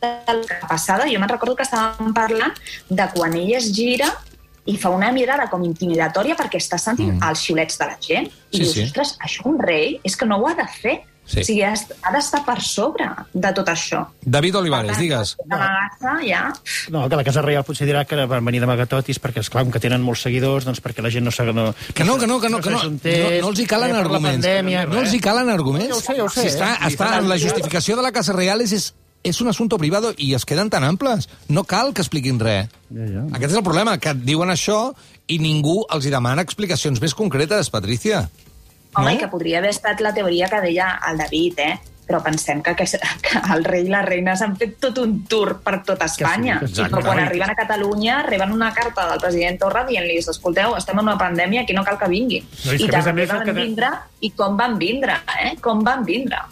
la 0.00 0.66
passada, 0.68 1.04
jo 1.10 1.18
me'n 1.20 1.28
recordo 1.28 1.54
que 1.56 1.64
estàvem 1.66 2.14
parlant 2.16 2.54
de 2.88 3.06
quan 3.14 3.34
ell 3.36 3.52
es 3.58 3.66
gira 3.76 4.08
i 4.70 4.76
fa 4.80 4.88
una 4.94 5.10
mirada 5.12 5.48
com 5.50 5.62
intimidatòria 5.64 6.36
perquè 6.38 6.56
està 6.60 6.78
sentint 6.80 7.14
mm. 7.18 7.28
els 7.28 7.42
xiulets 7.44 7.78
de 7.80 7.86
la 7.88 7.96
gent. 8.00 8.28
I 8.50 8.56
Sí, 8.56 8.62
dius, 8.62 8.72
sí. 8.74 8.84
ostres, 8.88 9.14
això 9.20 9.44
un 9.50 9.58
rei 9.60 9.98
és 10.04 10.16
que 10.16 10.26
no 10.28 10.38
ho 10.40 10.46
ha 10.48 10.54
de 10.54 10.66
fer. 10.80 11.00
Sí. 11.30 11.44
O 11.44 11.46
sigui, 11.46 11.62
ha 11.62 12.10
d'estar 12.10 12.40
per 12.42 12.56
sobre 12.66 13.06
de 13.32 13.52
tot 13.54 13.68
això. 13.70 14.00
David 14.26 14.56
Olivares, 14.58 14.98
digues. 14.98 15.36
Amagar-se, 15.46 16.14
ja... 16.26 16.40
No, 16.90 17.04
que 17.08 17.18
la 17.20 17.24
Casa 17.26 17.44
Reial 17.44 17.62
potser 17.66 17.86
dirà 17.86 18.02
que 18.08 18.18
van 18.26 18.44
venir 18.48 18.58
d'amagatotis 18.64 19.20
perquè, 19.22 19.44
esclar, 19.44 19.62
com 19.62 19.70
que 19.74 19.82
tenen 19.82 20.02
molts 20.02 20.24
seguidors, 20.26 20.66
doncs 20.66 20.82
perquè 20.82 21.04
la 21.06 21.12
gent 21.14 21.28
no 21.28 21.30
s'ha... 21.34 21.46
No, 21.54 21.70
Que 21.94 22.02
no, 22.04 22.18
que 22.18 22.26
no, 22.26 22.40
que 22.42 22.50
no, 22.50 22.58
que 22.58 22.70
no, 22.70 22.76
no, 22.76 22.82
s'ajuntés, 22.82 23.40
no 23.44 23.52
els 23.52 23.60
hi 23.62 23.66
calen 23.70 23.94
eh, 23.94 24.00
arguments. 24.00 24.42
pandèmia. 24.42 24.86
No 24.90 25.04
els 25.04 25.14
hi 25.14 25.20
calen 25.22 25.52
arguments. 25.54 25.88
Ja 25.92 26.00
ho 26.00 26.02
sé, 26.02 26.16
ja 26.18 26.24
ho 26.26 26.32
sé, 26.34 26.48
Si 26.48 26.54
està, 26.56 26.72
eh? 26.74 26.90
està 26.90 27.12
la 27.22 27.38
justificació 27.38 27.94
de 28.00 28.02
la 28.02 28.10
Casa 28.16 28.34
Real 28.34 28.60
és, 28.66 28.74
és, 28.74 28.90
és 29.22 29.40
un 29.44 29.48
assumpte 29.52 29.78
privado 29.78 30.10
i 30.18 30.32
es 30.34 30.44
queden 30.48 30.70
tan 30.72 30.82
amples. 30.84 31.28
No 31.48 31.62
cal 31.62 31.94
que 31.94 32.02
expliquin 32.02 32.40
res. 32.42 32.68
Ja, 32.90 33.06
ja. 33.06 33.24
Aquest 33.38 33.52
és 33.54 33.58
el 33.62 33.66
problema, 33.66 33.98
que 34.02 34.10
et 34.16 34.22
diuen 34.26 34.50
això 34.50 34.90
i 35.30 35.38
ningú 35.38 35.84
els 35.94 36.06
hi 36.06 36.10
demana 36.10 36.42
explicacions 36.42 36.98
més 37.02 37.14
concretes, 37.14 37.70
Patricia. 37.70 38.26
Home, 38.94 39.04
No? 39.06 39.14
i 39.14 39.18
que 39.18 39.28
podria 39.30 39.58
haver 39.58 39.70
estat 39.70 40.00
la 40.02 40.12
teoria 40.14 40.48
que 40.50 40.60
deia 40.60 40.98
el 41.10 41.18
David, 41.18 41.58
eh? 41.62 41.78
Però 42.10 42.18
pensem 42.24 42.58
que, 42.58 42.72
que, 42.74 42.84
que 43.22 43.40
el 43.54 43.60
rei 43.62 43.84
i 43.86 43.90
la 43.92 44.00
reina 44.02 44.32
s'han 44.34 44.56
fet 44.58 44.72
tot 44.82 44.96
un 44.98 45.12
tour 45.30 45.60
per 45.62 45.76
tota 45.86 46.08
Espanya. 46.10 46.56
Sí. 46.66 46.82
Però 46.82 47.04
quan 47.04 47.20
arriben 47.22 47.52
a 47.52 47.54
Catalunya 47.54 48.16
reben 48.26 48.50
una 48.50 48.72
carta 48.74 49.04
del 49.12 49.20
president 49.22 49.60
Torra 49.60 49.84
dient-los 49.86 50.26
escolteu, 50.32 50.74
estem 50.74 50.98
en 50.98 51.06
una 51.06 51.14
pandèmia, 51.20 51.62
aquí 51.62 51.76
no 51.76 51.84
cal 51.86 52.00
que 52.00 52.08
vinguin. 52.10 52.48
No, 52.66 52.74
I 52.74 52.88
també 52.90 53.12
més, 53.20 53.30
van 53.30 53.44
que 53.46 53.54
vindre, 53.54 53.92
i 54.26 54.32
com 54.34 54.58
van 54.58 54.74
vindre, 54.80 55.20
eh? 55.38 55.52
Com 55.62 55.84
van 55.86 56.02
vindre. 56.04 56.42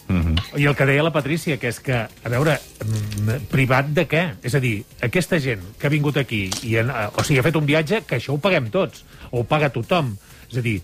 I 0.54 0.70
el 0.70 0.78
que 0.78 0.86
deia 0.86 1.02
la 1.02 1.10
Patrícia, 1.12 1.58
que 1.58 1.74
és 1.74 1.82
que, 1.82 2.04
a 2.06 2.30
veure, 2.30 2.54
mm, 2.86 3.50
privat 3.50 3.90
de 3.98 4.06
què? 4.06 4.22
És 4.46 4.54
a 4.54 4.62
dir, 4.62 4.84
aquesta 5.02 5.42
gent 5.42 5.74
que 5.76 5.90
ha 5.90 5.90
vingut 5.90 6.22
aquí, 6.22 6.44
i 6.62 6.76
en, 6.78 6.94
eh, 6.94 7.08
o 7.18 7.26
sigui, 7.26 7.42
ha 7.42 7.48
fet 7.50 7.58
un 7.58 7.66
viatge, 7.66 8.04
que 8.06 8.22
això 8.22 8.38
ho 8.38 8.38
paguem 8.38 8.70
tots, 8.70 9.02
o 9.32 9.40
ho 9.40 9.44
paga 9.44 9.74
tothom. 9.74 10.14
És 10.50 10.56
a 10.56 10.62
dir, 10.64 10.78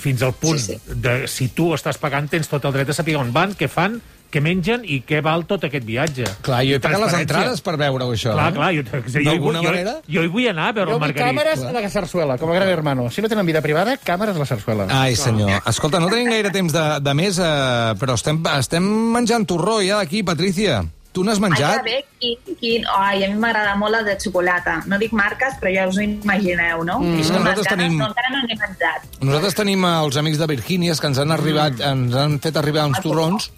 fins 0.00 0.22
al 0.22 0.32
punt 0.32 0.58
Sí, 0.58 0.78
de 0.86 1.26
si 1.28 1.48
tu 1.48 1.72
estàs 1.76 1.98
pagant, 2.00 2.28
tens 2.30 2.48
tot 2.48 2.64
el 2.64 2.72
dret 2.72 2.88
a 2.88 2.94
saber 2.96 3.16
on 3.20 3.32
van, 3.32 3.52
què 3.54 3.68
fan, 3.68 3.98
què 4.30 4.38
mengen 4.40 4.84
i 4.86 5.00
què 5.02 5.18
val 5.26 5.42
tot 5.44 5.64
aquest 5.66 5.82
viatge. 5.84 6.22
Clar, 6.46 6.60
jo 6.64 6.76
he 6.76 6.80
pagat 6.80 7.00
les 7.02 7.14
entrades 7.18 7.60
per 7.66 7.74
veure-ho, 7.76 8.12
això. 8.14 8.30
Clar, 8.32 8.44
eh? 8.48 8.54
clar, 8.54 8.68
jo, 8.76 8.84
jo, 8.84 9.18
hi 9.34 9.38
vull- 9.42 9.58
jo, 9.58 9.94
jo 10.06 10.22
hi 10.22 10.30
vull 10.30 10.46
anar 10.48 10.68
a 10.68 10.72
veure 10.76 10.92
Jo 10.92 10.94
el 10.94 11.00
Margarit. 11.02 11.24
càmeres 11.34 11.64
a 11.66 11.72
la 11.74 11.90
Sarsuela, 11.90 12.38
com 12.38 12.48
a 12.52 12.54
gran 12.54 12.68
hermano. 12.68 13.10
Si 13.10 13.20
no 13.20 13.28
tenen 13.28 13.44
vida 13.44 13.60
privada, 13.60 13.96
càmeres 13.98 14.36
a 14.36 14.38
la 14.38 14.46
Sarsuela. 14.46 14.86
Ai, 14.88 15.16
senyor. 15.16 15.60
Escolta, 15.66 15.98
no 15.98 16.08
tenim 16.08 16.30
gaire 16.30 16.50
temps 16.54 16.72
de, 16.72 16.86
de 17.00 17.14
més, 17.14 17.38
eh, 17.42 17.94
però 17.98 18.14
estem, 18.14 18.38
estem 18.56 18.86
menjant 19.12 19.44
torró 19.44 19.80
ja 19.82 19.96
d'aquí, 19.98 20.22
Patricia. 20.22 20.84
Tu 21.12 21.24
n'has 21.26 21.40
Ai, 21.40 21.42
menjat? 21.48 21.80
que 21.82 21.90
bé, 21.90 22.04
quin, 22.20 22.56
quin... 22.60 22.84
Ai, 22.94 23.24
a 23.24 23.28
mi 23.32 23.34
m'agrada 23.42 23.72
molt 23.76 23.90
la 23.96 24.02
de 24.06 24.14
xocolata. 24.22 24.76
No 24.86 24.98
dic 25.00 25.10
marques, 25.12 25.56
però 25.60 25.72
ja 25.74 25.88
us 25.90 25.96
ho 25.98 26.04
imagineu, 26.04 26.84
no? 26.86 27.00
Mm, 27.02 27.16
que 27.18 27.32
nosaltres 27.34 27.66
tenim- 27.66 27.96
No, 27.98 28.06
encara 28.12 28.30
no 28.30 28.42
n'he 28.46 28.58
menjat. 28.60 29.08
Nosaltres 29.20 29.56
tenim 29.58 29.84
els 29.88 30.16
amics 30.22 30.38
de 30.38 30.46
Virgínies 30.46 31.00
que 31.02 31.10
ens 31.10 31.18
han 31.18 31.32
arribat, 31.34 31.80
ens 31.82 32.14
han 32.14 32.38
fet 32.38 32.56
arribar 32.62 32.86
uns 32.86 33.00
torrons 33.02 33.50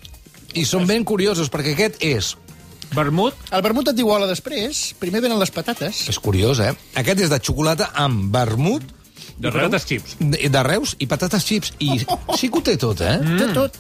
i 0.55 0.65
són 0.65 0.87
ben 0.89 1.05
curiosos, 1.05 1.51
perquè 1.53 1.75
aquest 1.77 2.01
és... 2.01 2.33
Vermut, 2.93 3.33
El 3.57 3.63
vermut 3.65 3.89
et 3.89 3.97
diu 3.97 4.09
hola 4.13 4.27
després, 4.29 4.91
primer 5.01 5.23
venen 5.25 5.39
les 5.41 5.51
patates. 5.51 6.03
És 6.13 6.19
curiós, 6.21 6.59
eh? 6.61 6.75
Aquest 7.01 7.23
és 7.25 7.31
de 7.33 7.39
xocolata 7.41 7.91
amb 7.95 8.33
vermut, 8.35 8.83
de 9.39 9.49
patates 9.51 9.87
xips. 9.89 10.17
de, 10.21 10.49
de 10.53 10.63
Reus 10.63 10.93
i 11.01 11.07
patates 11.09 11.45
xips. 11.45 11.73
I 11.81 12.03
sí 12.37 12.51
que 12.53 12.59
ho 12.59 12.63
té 12.63 12.77
tot, 12.77 13.01
eh? 13.01 13.17
Mm. 13.23 13.39
Té 13.41 13.49
tot. 13.57 13.79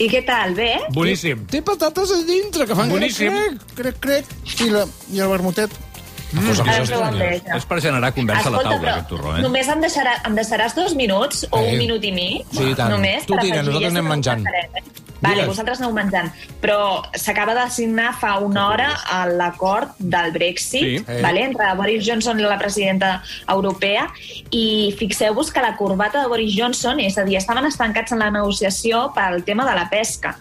I 0.00 0.08
què 0.08 0.22
tal, 0.24 0.54
bé? 0.56 0.70
Boníssim. 0.96 1.42
Té 1.50 1.60
patates 1.66 2.10
a 2.16 2.22
dintre, 2.24 2.64
que 2.66 2.74
fan 2.78 2.88
Boníssim. 2.88 3.34
crec, 3.36 3.76
Crec, 3.76 3.98
crec. 4.00 4.34
I, 4.64 4.70
la, 4.72 4.86
i 5.12 5.20
el 5.20 5.28
vermutet. 5.28 5.70
crec. 5.70 5.86
Cosa 6.46 6.62
Ara 6.62 6.72
més 6.78 6.88
estranya. 6.88 7.10
enveja. 7.10 7.56
És 7.58 7.64
per 7.66 7.80
generar 7.82 8.12
conversa 8.14 8.48
a 8.48 8.50
la 8.54 8.58
Escolta, 8.60 8.70
taula, 8.70 8.80
però 8.86 8.92
aquest 8.94 9.08
torró, 9.10 9.36
eh? 9.36 9.40
Només 9.42 9.68
em, 9.68 9.80
deixarà, 9.82 10.12
em 10.28 10.34
deixaràs 10.38 10.74
dos 10.76 10.94
minuts 10.94 11.44
o 11.50 11.58
Eh. 11.58 11.72
un 11.72 11.78
minut 11.78 12.04
i 12.04 12.12
mig? 12.12 12.46
Sí, 12.52 12.70
i 12.70 12.74
tant. 12.78 12.90
Només 12.94 13.26
Tu 13.26 13.36
tira, 13.40 13.62
nosaltres 13.64 13.90
anem 13.90 14.08
menjant. 14.08 14.44
passarem, 14.44 14.76
eh? 14.76 14.82
Vale, 15.20 15.42
Digues. 15.42 15.48
vosaltres 15.48 15.80
aneu 15.80 15.92
menjant. 15.92 16.30
Però 16.60 17.02
s'acaba 17.14 17.54
de 17.54 17.66
signar 17.70 18.14
fa 18.18 18.38
una 18.38 18.68
hora 18.68 18.88
a 19.10 19.26
l'acord 19.28 19.92
del 19.98 20.32
Brexit 20.32 21.06
Sí. 21.06 21.22
Vale, 21.22 21.44
entre 21.44 21.74
Boris 21.76 22.06
Johnson 22.06 22.40
i 22.40 22.42
la 22.42 22.58
presidenta 22.58 23.22
europea 23.48 24.08
i 24.50 24.94
fixeu-vos 24.98 25.52
que 25.52 25.60
la 25.60 25.76
corbata 25.76 26.22
de 26.22 26.28
Boris 26.28 26.54
Johnson, 26.56 27.00
és 27.00 27.18
a 27.18 27.24
dir, 27.24 27.36
estaven 27.36 27.66
estancats 27.66 28.12
en 28.12 28.18
la 28.18 28.30
negociació 28.30 29.12
pel 29.14 29.44
tema 29.44 29.68
de 29.68 29.74
la 29.76 29.88
pesca. 29.90 30.38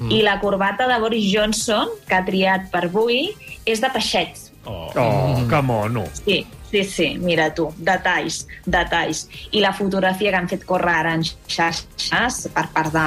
Mm. 0.00 0.10
I 0.10 0.22
la 0.22 0.38
corbata 0.40 0.86
de 0.86 0.98
Boris 1.00 1.30
Johnson, 1.32 1.88
que 2.06 2.14
ha 2.14 2.24
triat 2.24 2.70
per 2.70 2.84
avui, 2.86 3.34
és 3.64 3.80
de 3.80 3.90
peixets. 3.90 4.52
Oh, 4.64 4.88
oh 4.96 5.48
que 5.48 5.60
mono. 5.62 6.04
Sí, 6.24 6.46
sí, 6.74 6.82
sí, 6.90 7.06
mira 7.22 7.52
tu, 7.54 7.68
detalls, 7.78 8.40
detalls. 8.66 9.28
I 9.54 9.60
la 9.62 9.70
fotografia 9.72 10.32
que 10.32 10.36
han 10.40 10.48
fet 10.50 10.64
córrer 10.66 10.94
ara 10.98 11.12
en 11.14 11.22
xarxes 11.22 12.48
per 12.54 12.64
part 12.74 12.90
de, 12.94 13.04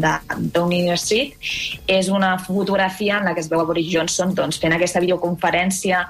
de 0.00 0.12
Downing 0.54 0.88
Street 0.96 1.36
és 1.92 2.08
una 2.08 2.38
fotografia 2.40 3.18
en 3.20 3.28
la 3.28 3.34
que 3.36 3.44
es 3.44 3.50
veu 3.52 3.60
a 3.60 3.66
Boris 3.68 3.90
Johnson 3.92 4.32
doncs, 4.34 4.56
fent 4.62 4.72
aquesta 4.72 5.02
videoconferència 5.04 6.00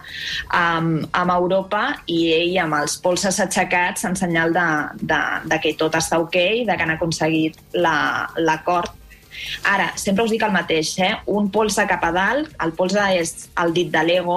amb, 0.55 1.09
amb 1.11 1.35
Europa 1.35 1.83
i 2.07 2.21
ell 2.37 2.59
amb 2.63 2.79
els 2.79 2.95
polses 3.03 3.41
aixecats 3.43 4.07
en 4.07 4.15
senyal 4.17 4.55
de, 4.55 4.67
de, 5.03 5.23
de 5.51 5.59
que 5.65 5.75
tot 5.81 5.99
està 5.99 6.23
ok, 6.23 6.39
de 6.69 6.77
que 6.79 6.87
han 6.87 6.95
aconseguit 6.95 7.59
la- 7.75 8.29
l'acord 8.39 8.93
Ara, 9.67 9.89
sempre 9.99 10.23
us 10.23 10.31
dic 10.31 10.45
el 10.47 10.53
mateix, 10.55 10.93
eh? 11.03 11.17
un 11.27 11.49
polze 11.51 11.83
cap 11.91 12.05
a 12.07 12.13
dalt, 12.15 12.53
el 12.63 12.71
polze 12.79 13.03
és 13.19 13.49
el 13.61 13.73
dit 13.75 13.91
de 13.91 14.03
l'ego, 14.07 14.37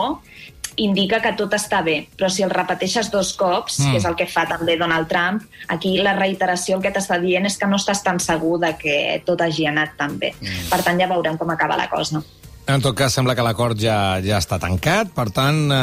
indica 0.77 1.19
que 1.21 1.33
tot 1.33 1.53
està 1.57 1.81
bé, 1.83 2.07
però 2.17 2.29
si 2.29 2.43
el 2.45 2.49
repeteixes 2.53 3.09
dos 3.11 3.33
cops, 3.33 3.79
Mm. 3.79 3.91
que 3.91 3.97
és 3.97 4.05
el 4.05 4.15
que 4.15 4.27
fa 4.27 4.45
també 4.47 4.77
Donald 4.77 5.07
Trump, 5.09 5.41
aquí 5.67 5.97
la 5.97 6.13
reiteració 6.13 6.77
el 6.77 6.81
que 6.83 6.93
t'està 6.93 7.19
dient 7.19 7.45
és 7.45 7.57
que 7.57 7.67
no 7.67 7.75
estàs 7.77 8.03
tan 8.03 8.19
segur 8.19 8.59
de 8.59 8.75
que 8.77 9.21
tot 9.25 9.41
hagi 9.41 9.65
anat 9.65 9.97
tan 9.97 10.17
bé. 10.19 10.33
Mm. 10.39 10.69
Per 10.69 10.83
tant, 10.83 10.99
ja 10.99 11.07
veurem 11.07 11.37
com 11.37 11.49
acaba 11.49 11.75
la 11.77 11.89
cosa. 11.89 12.21
En 12.67 12.81
tot 12.81 12.93
cas, 12.97 13.13
sembla 13.13 13.33
que 13.33 13.41
l'acord 13.41 13.79
ja, 13.79 14.19
ja 14.19 14.37
està 14.41 14.57
tancat, 14.59 15.07
per 15.15 15.29
tant, 15.31 15.71
eh, 15.71 15.75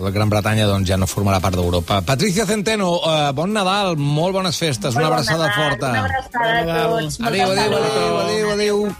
la 0.00 0.10
Gran 0.10 0.30
Bretanya 0.30 0.64
doncs, 0.66 0.88
ja 0.88 0.96
no 0.96 1.04
formarà 1.06 1.38
part 1.38 1.54
d'Europa. 1.54 2.00
Patricia 2.00 2.46
Centeno, 2.46 2.94
eh, 3.04 3.32
bon 3.34 3.52
Nadal, 3.52 3.96
molt 3.98 4.32
bones 4.32 4.56
festes, 4.56 4.94
una 4.94 5.10
Molt 5.10 5.12
bon 5.12 5.18
abraçada 5.18 5.48
Nadal, 5.48 5.68
forta. 5.70 5.90
Una 5.90 6.04
abraçada 6.06 6.84
a 6.86 6.88
tots. 6.88 7.20
Adéu, 7.20 7.50
adéu, 7.50 7.72
salut. 7.72 7.84
adéu, 7.84 8.18
adéu, 8.24 8.50
adéu. 8.52 8.96